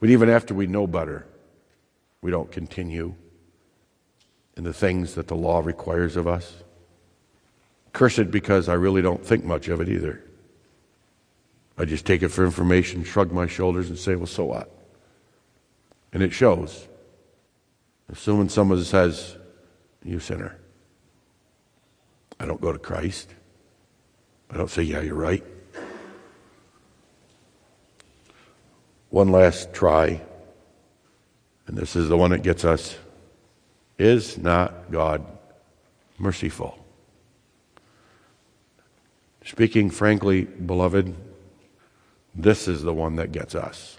but 0.00 0.10
even 0.10 0.28
after 0.28 0.52
we 0.52 0.66
know 0.66 0.88
better, 0.88 1.26
we 2.20 2.32
don't 2.32 2.50
continue 2.50 3.14
in 4.56 4.64
the 4.64 4.72
things 4.72 5.14
that 5.14 5.28
the 5.28 5.36
law 5.36 5.60
requires 5.60 6.16
of 6.16 6.26
us. 6.26 6.54
Cursed 7.92 8.32
because 8.32 8.68
I 8.68 8.74
really 8.74 9.00
don't 9.00 9.24
think 9.24 9.44
much 9.44 9.68
of 9.68 9.80
it 9.80 9.88
either. 9.88 10.24
I 11.78 11.84
just 11.84 12.06
take 12.06 12.22
it 12.22 12.28
for 12.28 12.44
information, 12.44 13.04
shrug 13.04 13.32
my 13.32 13.46
shoulders, 13.46 13.88
and 13.88 13.98
say, 13.98 14.14
well, 14.14 14.26
so 14.26 14.44
what? 14.44 14.70
And 16.12 16.22
it 16.22 16.32
shows. 16.32 16.86
Assuming 18.10 18.48
someone 18.48 18.82
says, 18.84 19.36
you 20.04 20.20
sinner. 20.20 20.58
I 22.38 22.44
don't 22.44 22.60
go 22.60 22.72
to 22.72 22.78
Christ. 22.78 23.34
I 24.50 24.56
don't 24.56 24.70
say, 24.70 24.82
yeah, 24.82 25.00
you're 25.00 25.14
right. 25.14 25.44
One 29.08 29.30
last 29.30 29.72
try, 29.72 30.20
and 31.66 31.76
this 31.76 31.96
is 31.96 32.08
the 32.08 32.16
one 32.16 32.30
that 32.30 32.42
gets 32.42 32.64
us. 32.64 32.98
Is 33.98 34.38
not 34.38 34.90
God 34.90 35.24
merciful? 36.18 36.78
Speaking 39.44 39.90
frankly, 39.90 40.44
beloved, 40.44 41.14
this 42.34 42.68
is 42.68 42.82
the 42.82 42.94
one 42.94 43.16
that 43.16 43.32
gets 43.32 43.54
us. 43.54 43.98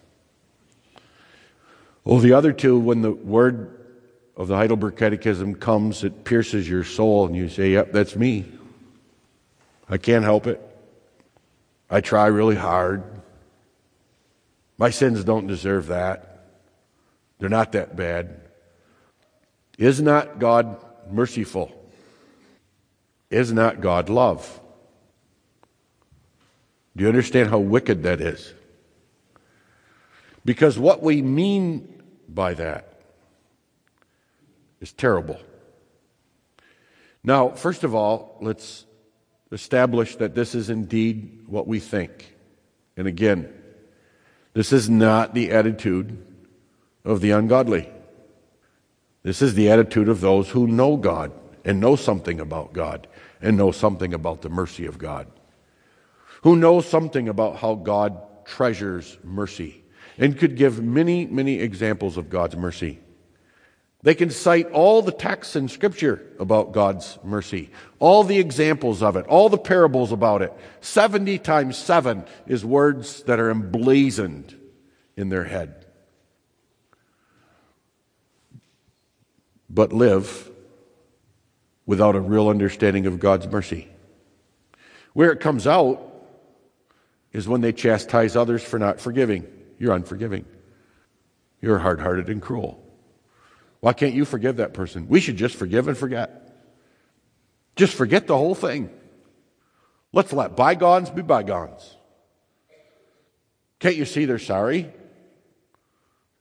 Well, 2.03 2.19
the 2.19 2.33
other 2.33 2.51
two, 2.51 2.77
when 2.77 3.01
the 3.01 3.11
word 3.11 3.79
of 4.35 4.47
the 4.47 4.55
Heidelberg 4.55 4.97
Catechism 4.97 5.55
comes, 5.55 6.03
it 6.03 6.23
pierces 6.23 6.67
your 6.67 6.83
soul, 6.83 7.25
and 7.25 7.35
you 7.35 7.47
say, 7.49 7.71
Yep, 7.71 7.91
that's 7.93 8.15
me. 8.15 8.51
I 9.89 9.97
can't 9.97 10.23
help 10.23 10.47
it. 10.47 10.61
I 11.89 12.01
try 12.01 12.27
really 12.27 12.55
hard. 12.55 13.03
My 14.77 14.89
sins 14.89 15.23
don't 15.23 15.47
deserve 15.47 15.87
that. 15.87 16.47
They're 17.39 17.49
not 17.49 17.73
that 17.73 17.95
bad. 17.95 18.41
Is 19.77 20.01
not 20.01 20.39
God 20.39 20.83
merciful? 21.09 21.71
Is 23.29 23.51
not 23.51 23.81
God 23.81 24.09
love? 24.09 24.59
Do 26.95 27.03
you 27.03 27.09
understand 27.09 27.49
how 27.49 27.59
wicked 27.59 28.03
that 28.03 28.21
is? 28.21 28.53
Because 30.45 30.77
what 30.77 31.01
we 31.01 31.21
mean 31.21 32.03
by 32.27 32.53
that 32.53 32.99
is 34.81 34.91
terrible. 34.91 35.39
Now, 37.23 37.49
first 37.49 37.83
of 37.83 37.95
all, 37.95 38.37
let's 38.41 38.85
establish 39.51 40.17
that 40.17 40.35
this 40.35 40.53
is 40.53 40.69
indeed 40.69 41.43
what 41.47 41.67
we 41.67 41.79
think. 41.79 42.35
And 42.97 43.07
again, 43.07 43.51
this 44.53 44.73
is 44.73 44.89
not 44.89 45.33
the 45.33 45.51
attitude 45.51 46.17
of 47.05 47.21
the 47.21 47.31
ungodly. 47.31 47.89
This 49.23 49.41
is 49.41 49.53
the 49.53 49.69
attitude 49.71 50.09
of 50.09 50.19
those 50.19 50.49
who 50.49 50.67
know 50.67 50.97
God 50.97 51.31
and 51.63 51.79
know 51.79 51.95
something 51.95 52.39
about 52.39 52.73
God 52.73 53.07
and 53.41 53.55
know 53.55 53.71
something 53.71 54.13
about 54.13 54.41
the 54.41 54.49
mercy 54.49 54.85
of 54.85 54.97
God. 54.97 55.27
Who 56.43 56.55
know 56.55 56.81
something 56.81 57.27
about 57.27 57.57
how 57.57 57.75
God 57.75 58.21
treasures 58.45 59.17
mercy 59.23 59.83
and 60.17 60.37
could 60.37 60.55
give 60.55 60.81
many, 60.83 61.25
many 61.25 61.59
examples 61.59 62.17
of 62.17 62.29
God's 62.29 62.55
mercy. 62.55 62.99
They 64.03 64.15
can 64.15 64.29
cite 64.29 64.69
all 64.71 65.01
the 65.01 65.13
texts 65.13 65.55
in 65.55 65.69
Scripture 65.69 66.21
about 66.37 66.73
God's 66.73 67.17
mercy, 67.23 67.69
all 67.99 68.25
the 68.25 68.37
examples 68.37 69.01
of 69.01 69.15
it, 69.15 69.25
all 69.27 69.47
the 69.47 69.57
parables 69.57 70.11
about 70.11 70.41
it. 70.41 70.53
70 70.81 71.39
times 71.39 71.77
7 71.77 72.25
is 72.45 72.65
words 72.65 73.23
that 73.23 73.39
are 73.39 73.49
emblazoned 73.49 74.53
in 75.15 75.29
their 75.29 75.45
head. 75.45 75.85
But 79.69 79.93
live 79.93 80.51
without 81.85 82.15
a 82.15 82.19
real 82.19 82.49
understanding 82.49 83.05
of 83.05 83.21
God's 83.21 83.47
mercy. 83.47 83.87
Where 85.13 85.31
it 85.31 85.39
comes 85.39 85.65
out 85.65 86.12
is 87.33 87.47
when 87.47 87.61
they 87.61 87.73
chastise 87.73 88.35
others 88.35 88.63
for 88.63 88.79
not 88.79 89.01
forgiving. 89.01 89.45
You're 89.79 89.93
unforgiving. 89.93 90.45
You're 91.61 91.79
hard 91.79 91.99
hearted 91.99 92.29
and 92.29 92.41
cruel. 92.41 92.79
Why 93.79 93.93
can't 93.93 94.13
you 94.13 94.23
forgive 94.23 94.57
that 94.57 94.73
person? 94.73 95.07
We 95.09 95.19
should 95.19 95.35
just 95.35 95.55
forgive 95.55 95.87
and 95.87 95.97
forget. 95.97 96.39
Just 97.75 97.95
forget 97.95 98.27
the 98.27 98.37
whole 98.37 98.55
thing. 98.55 98.89
Let's 100.13 100.31
let 100.31 100.55
bygones 100.55 101.09
be 101.09 101.23
bygones. 101.23 101.97
Can't 103.79 103.95
you 103.95 104.05
see 104.05 104.25
they're 104.25 104.39
sorry? 104.39 104.93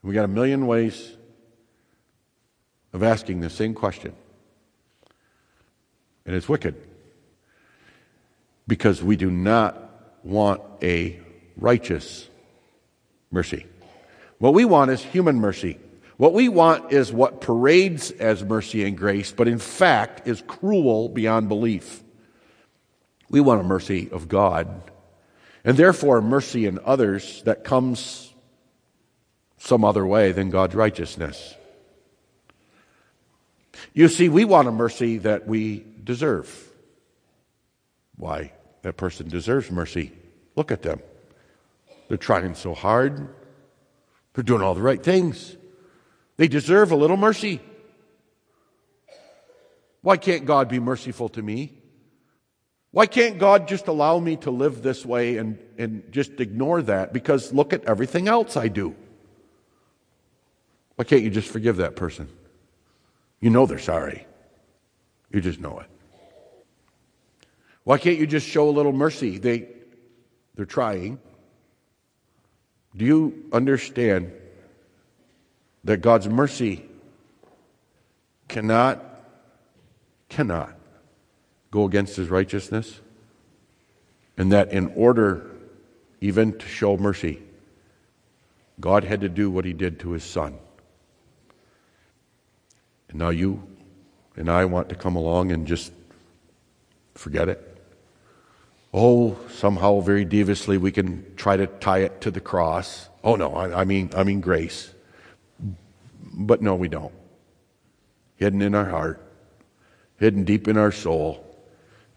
We 0.03 0.15
got 0.15 0.25
a 0.25 0.29
million 0.29 0.67
ways 0.67 1.17
of 2.93 3.03
asking 3.03 3.41
the 3.41 3.51
same 3.51 3.75
question. 3.75 4.15
And 6.27 6.37
it's 6.37 6.49
wicked. 6.49 6.77
Because 8.69 9.03
we 9.03 9.17
do 9.17 9.31
not 9.31 9.82
want 10.23 10.61
a 10.83 11.21
righteous 11.57 12.29
mercy. 13.31 13.67
What 14.39 14.55
we 14.55 14.65
want 14.65 14.91
is 14.91 15.03
human 15.03 15.37
mercy. 15.37 15.79
What 16.17 16.35
we 16.35 16.49
want 16.49 16.93
is 16.93 17.13
what 17.13 17.41
parades 17.41 18.11
as 18.11 18.45
mercy 18.45 18.85
and 18.85 18.97
grace, 18.97 19.33
but 19.33 19.49
in 19.49 19.59
fact 19.59 20.29
is 20.29 20.43
cruel 20.47 21.09
beyond 21.09 21.49
belief. 21.49 22.03
We 23.29 23.41
want 23.41 23.61
a 23.61 23.65
mercy 23.65 24.11
of 24.11 24.29
God, 24.29 24.69
and 25.65 25.77
therefore 25.77 26.21
mercy 26.21 26.67
in 26.67 26.79
others 26.85 27.43
that 27.45 27.65
comes 27.65 28.33
some 29.59 29.85
other 29.85 30.07
way 30.07 30.33
than 30.33 30.51
God's 30.51 30.75
righteousness. 30.75 31.55
You 33.95 34.09
see, 34.09 34.29
we 34.29 34.45
want 34.45 34.69
a 34.69 34.73
mercy 34.73 35.19
that 35.19 35.47
we 35.47 35.85
deserve. 36.05 36.49
Why? 38.17 38.53
That 38.83 38.97
person 38.97 39.29
deserves 39.29 39.71
mercy. 39.71 40.13
Look 40.57 40.71
at 40.71 40.83
them. 40.83 41.01
They're 42.09 42.17
trying 42.17 42.55
so 42.55 42.75
hard. 42.75 43.35
They're 44.35 44.45
doing 44.45 44.63
all 44.63 44.75
the 44.75 44.83
right 44.83 45.03
things. 45.03 45.57
They 46.37 46.49
deserve 46.49 46.93
a 46.93 46.97
little 46.97 47.17
mercy. 47.17 47.61
Why 50.03 50.17
can't 50.17 50.45
God 50.45 50.69
be 50.69 50.81
merciful 50.81 51.29
to 51.31 51.43
me? 51.43 51.73
Why 52.91 53.07
can't 53.07 53.39
God 53.39 53.69
just 53.69 53.89
allow 53.89 54.19
me 54.19 54.37
to 54.39 54.51
live 54.51 54.83
this 54.83 55.07
way 55.07 55.39
and, 55.39 55.59
and 55.79 56.03
just 56.13 56.41
ignore 56.41 56.83
that? 56.83 57.13
Because 57.13 57.53
look 57.53 57.73
at 57.73 57.85
everything 57.85 58.29
else 58.29 58.57
I 58.57 58.69
do. 58.69 58.95
Why 60.97 61.05
can't 61.05 61.23
you 61.23 61.31
just 61.31 61.49
forgive 61.49 61.79
that 61.79 61.97
person? 61.97 62.29
You 63.41 63.51
know 63.51 63.65
they're 63.65 63.79
sorry. 63.79 64.27
You 65.31 65.41
just 65.41 65.59
know 65.59 65.79
it. 65.79 65.87
Why 67.85 67.99
can't 67.99 68.19
you 68.19 68.27
just 68.27 68.47
show 68.47 68.69
a 68.69 68.71
little 68.71 68.93
mercy? 68.93 69.39
They, 69.39 69.69
they're 70.55 70.65
trying. 70.65 71.19
Do 72.97 73.05
you 73.05 73.45
understand 73.53 74.33
that 75.85 75.99
God's 75.99 76.29
mercy 76.29 76.89
cannot, 78.49 79.03
cannot 80.29 80.75
go 81.71 81.85
against 81.85 82.17
his 82.17 82.29
righteousness? 82.29 83.01
And 84.37 84.53
that 84.53 84.73
in 84.73 84.93
order 84.95 85.51
even 86.21 86.57
to 86.59 86.67
show 86.67 86.97
mercy, 86.97 87.43
God 88.81 89.05
had 89.05 89.21
to 89.21 89.29
do 89.29 89.51
what 89.51 89.65
he 89.65 89.73
did 89.73 90.01
to 90.01 90.13
his 90.13 90.25
son. 90.25 90.59
And 93.09 93.19
now 93.19 93.29
you 93.29 93.63
and 94.37 94.51
I 94.51 94.65
want 94.65 94.89
to 94.89 94.95
come 94.95 95.17
along 95.17 95.53
and 95.53 95.67
just 95.67 95.93
forget 97.15 97.49
it. 97.49 97.72
Oh, 98.95 99.39
somehow 99.51 100.01
very 100.01 100.25
deviously 100.25 100.77
we 100.77 100.93
can 100.93 101.35
try 101.37 101.57
to 101.57 101.67
tie 101.67 102.01
it 102.01 102.21
to 102.23 102.31
the 102.31 102.41
cross. 102.41 103.09
Oh 103.25 103.37
no, 103.37 103.55
I, 103.55 103.81
I 103.81 103.85
mean 103.85 104.11
I 104.15 104.25
mean 104.25 104.41
grace. 104.41 104.93
But 106.35 106.63
no, 106.63 106.75
we 106.75 106.89
don't. 106.89 107.15
Hidden 108.37 108.63
in 108.63 108.75
our 108.75 108.89
heart, 108.89 109.23
hidden 110.19 110.45
deep 110.45 110.69
in 110.69 110.77
our 110.77 110.93
soul, 110.93 111.45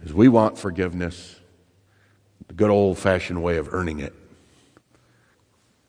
is 0.03 0.13
we 0.13 0.28
want 0.28 0.57
forgiveness, 0.57 1.39
the 2.47 2.53
good 2.53 2.69
old 2.69 2.97
fashioned 2.97 3.41
way 3.43 3.57
of 3.57 3.73
earning 3.73 3.99
it, 3.99 4.13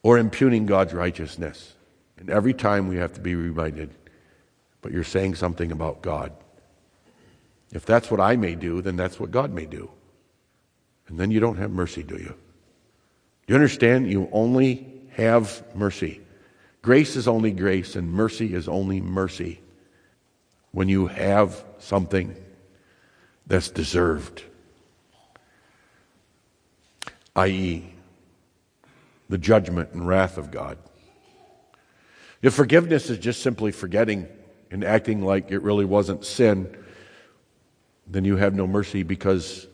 or 0.03 0.17
impugning 0.17 0.65
God's 0.65 0.93
righteousness. 0.93 1.73
And 2.17 2.29
every 2.29 2.53
time 2.53 2.87
we 2.87 2.97
have 2.97 3.13
to 3.13 3.21
be 3.21 3.35
reminded, 3.35 3.93
but 4.81 4.91
you're 4.91 5.03
saying 5.03 5.35
something 5.35 5.71
about 5.71 6.01
God. 6.01 6.31
If 7.71 7.85
that's 7.85 8.09
what 8.09 8.19
I 8.19 8.35
may 8.37 8.55
do, 8.55 8.81
then 8.81 8.95
that's 8.95 9.19
what 9.19 9.31
God 9.31 9.51
may 9.51 9.65
do. 9.65 9.89
And 11.07 11.19
then 11.19 11.31
you 11.31 11.39
don't 11.39 11.57
have 11.57 11.71
mercy, 11.71 12.03
do 12.03 12.15
you? 12.15 12.35
Do 13.45 13.53
you 13.53 13.55
understand? 13.55 14.11
You 14.11 14.29
only 14.31 14.87
have 15.11 15.63
mercy. 15.75 16.21
Grace 16.81 17.15
is 17.15 17.27
only 17.27 17.51
grace, 17.51 17.95
and 17.95 18.11
mercy 18.11 18.53
is 18.53 18.67
only 18.67 19.01
mercy 19.01 19.61
when 20.71 20.89
you 20.89 21.07
have 21.07 21.63
something 21.79 22.35
that's 23.45 23.69
deserved, 23.69 24.43
i.e., 27.35 27.93
the 29.29 29.37
judgment 29.37 29.91
and 29.93 30.07
wrath 30.07 30.37
of 30.37 30.51
God. 30.51 30.77
If 32.41 32.53
forgiveness 32.53 33.09
is 33.09 33.17
just 33.17 33.41
simply 33.41 33.71
forgetting 33.71 34.27
and 34.71 34.83
acting 34.83 35.21
like 35.21 35.51
it 35.51 35.59
really 35.59 35.85
wasn't 35.85 36.25
sin, 36.25 36.75
then 38.05 38.25
you 38.25 38.37
have 38.37 38.53
no 38.53 38.67
mercy 38.67 39.03
because 39.03 39.66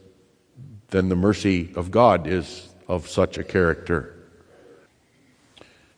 then 0.93 1.09
the 1.09 1.15
mercy 1.15 1.71
of 1.75 1.89
God 1.89 2.27
is 2.27 2.69
of 2.87 3.09
such 3.09 3.39
a 3.39 3.43
character. 3.43 4.15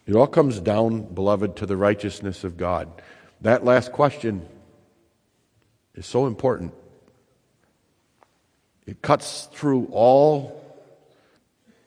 It 0.07 0.15
all 0.15 0.25
comes 0.25 0.61
down, 0.61 1.01
beloved, 1.13 1.57
to 1.57 1.65
the 1.65 1.75
righteousness 1.75 2.45
of 2.45 2.55
God. 2.55 2.89
That 3.41 3.65
last 3.65 3.91
question 3.91 4.47
is 5.95 6.05
so 6.05 6.27
important. 6.27 6.73
It 8.87 9.01
cuts 9.01 9.49
through 9.51 9.89
all, 9.91 10.63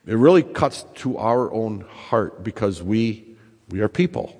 it 0.06 0.14
really 0.14 0.42
cuts 0.42 0.84
to 0.96 1.16
our 1.16 1.50
own 1.50 1.80
heart 1.80 2.44
because 2.44 2.82
we, 2.82 3.36
we 3.70 3.80
are 3.80 3.88
people 3.88 4.38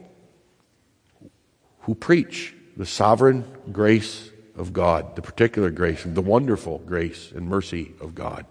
who 1.81 1.95
preach 1.95 2.55
the 2.77 2.85
sovereign 2.85 3.47
grace 3.73 4.31
of 4.57 4.75
God, 4.75 5.16
the 5.16 5.23
particular 5.23 5.71
grace, 5.71 6.03
the 6.05 6.21
wonderful 6.21 6.81
grace 6.81 7.33
and 7.35 7.49
mercy 7.49 7.95
of 8.03 8.14
God. 8.14 8.45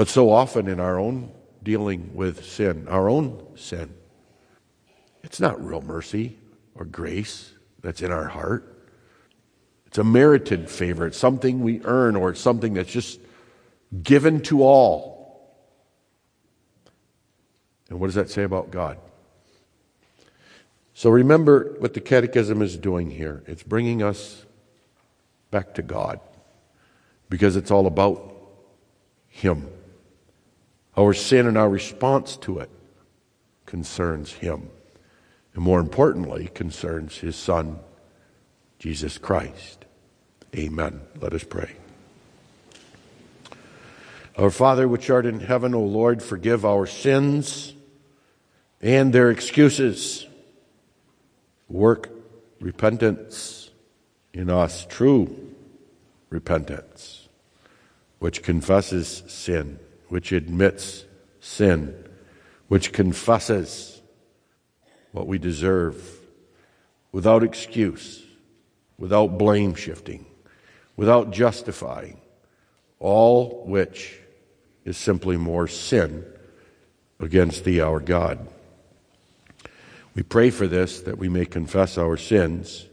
But 0.00 0.08
so 0.08 0.30
often 0.30 0.66
in 0.66 0.80
our 0.80 0.98
own 0.98 1.30
dealing 1.62 2.14
with 2.14 2.46
sin, 2.46 2.88
our 2.88 3.10
own 3.10 3.46
sin, 3.54 3.92
it's 5.22 5.38
not 5.38 5.62
real 5.62 5.82
mercy 5.82 6.38
or 6.74 6.86
grace 6.86 7.52
that's 7.82 8.00
in 8.00 8.10
our 8.10 8.28
heart. 8.28 8.82
It's 9.84 9.98
a 9.98 10.02
merited 10.02 10.70
favor. 10.70 11.06
It's 11.06 11.18
something 11.18 11.60
we 11.60 11.82
earn 11.84 12.16
or 12.16 12.30
it's 12.30 12.40
something 12.40 12.72
that's 12.72 12.90
just 12.90 13.20
given 14.02 14.40
to 14.44 14.62
all. 14.62 15.54
And 17.90 18.00
what 18.00 18.06
does 18.06 18.14
that 18.14 18.30
say 18.30 18.44
about 18.44 18.70
God? 18.70 18.96
So 20.94 21.10
remember 21.10 21.76
what 21.78 21.92
the 21.92 22.00
Catechism 22.00 22.62
is 22.62 22.78
doing 22.78 23.10
here. 23.10 23.42
It's 23.46 23.62
bringing 23.62 24.02
us 24.02 24.46
back 25.50 25.74
to 25.74 25.82
God 25.82 26.20
because 27.28 27.54
it's 27.54 27.70
all 27.70 27.86
about 27.86 28.34
Him. 29.28 29.68
Our 31.00 31.14
sin 31.14 31.46
and 31.46 31.56
our 31.56 31.70
response 31.70 32.36
to 32.42 32.58
it 32.58 32.68
concerns 33.64 34.34
Him. 34.34 34.68
And 35.54 35.64
more 35.64 35.80
importantly, 35.80 36.50
concerns 36.52 37.16
His 37.16 37.36
Son, 37.36 37.78
Jesus 38.78 39.16
Christ. 39.16 39.86
Amen. 40.54 41.00
Let 41.18 41.32
us 41.32 41.42
pray. 41.42 41.76
Our 44.36 44.50
Father, 44.50 44.86
which 44.86 45.08
art 45.08 45.24
in 45.24 45.40
heaven, 45.40 45.74
O 45.74 45.80
Lord, 45.80 46.22
forgive 46.22 46.66
our 46.66 46.84
sins 46.84 47.72
and 48.82 49.10
their 49.10 49.30
excuses 49.30 50.26
work 51.66 52.10
repentance 52.60 53.70
in 54.34 54.50
us, 54.50 54.84
true 54.84 55.54
repentance, 56.28 57.26
which 58.18 58.42
confesses 58.42 59.22
sin, 59.28 59.78
which 60.10 60.32
admits 60.32 61.04
sin, 61.40 61.94
which 62.68 62.92
confesses 62.92 64.00
what 65.12 65.26
we 65.26 65.38
deserve 65.38 66.18
without 67.12 67.42
excuse, 67.42 68.22
without 68.98 69.38
blame 69.38 69.74
shifting, 69.74 70.26
without 70.96 71.30
justifying, 71.30 72.20
all 72.98 73.64
which 73.66 74.18
is 74.84 74.96
simply 74.96 75.36
more 75.36 75.66
sin 75.66 76.24
against 77.18 77.64
thee, 77.64 77.80
our 77.80 78.00
God. 78.00 78.46
We 80.14 80.22
pray 80.22 80.50
for 80.50 80.66
this 80.66 81.00
that 81.02 81.18
we 81.18 81.28
may 81.28 81.46
confess 81.46 81.96
our 81.96 82.16
sins 82.16 82.86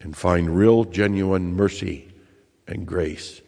and 0.00 0.16
find 0.16 0.56
real, 0.56 0.84
genuine 0.84 1.54
mercy 1.54 2.12
and 2.66 2.86
grace 2.86 3.40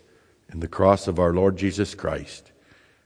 in 0.52 0.60
the 0.60 0.68
cross 0.68 1.08
of 1.08 1.18
our 1.18 1.32
Lord 1.32 1.56
Jesus 1.56 1.94
Christ, 1.94 2.52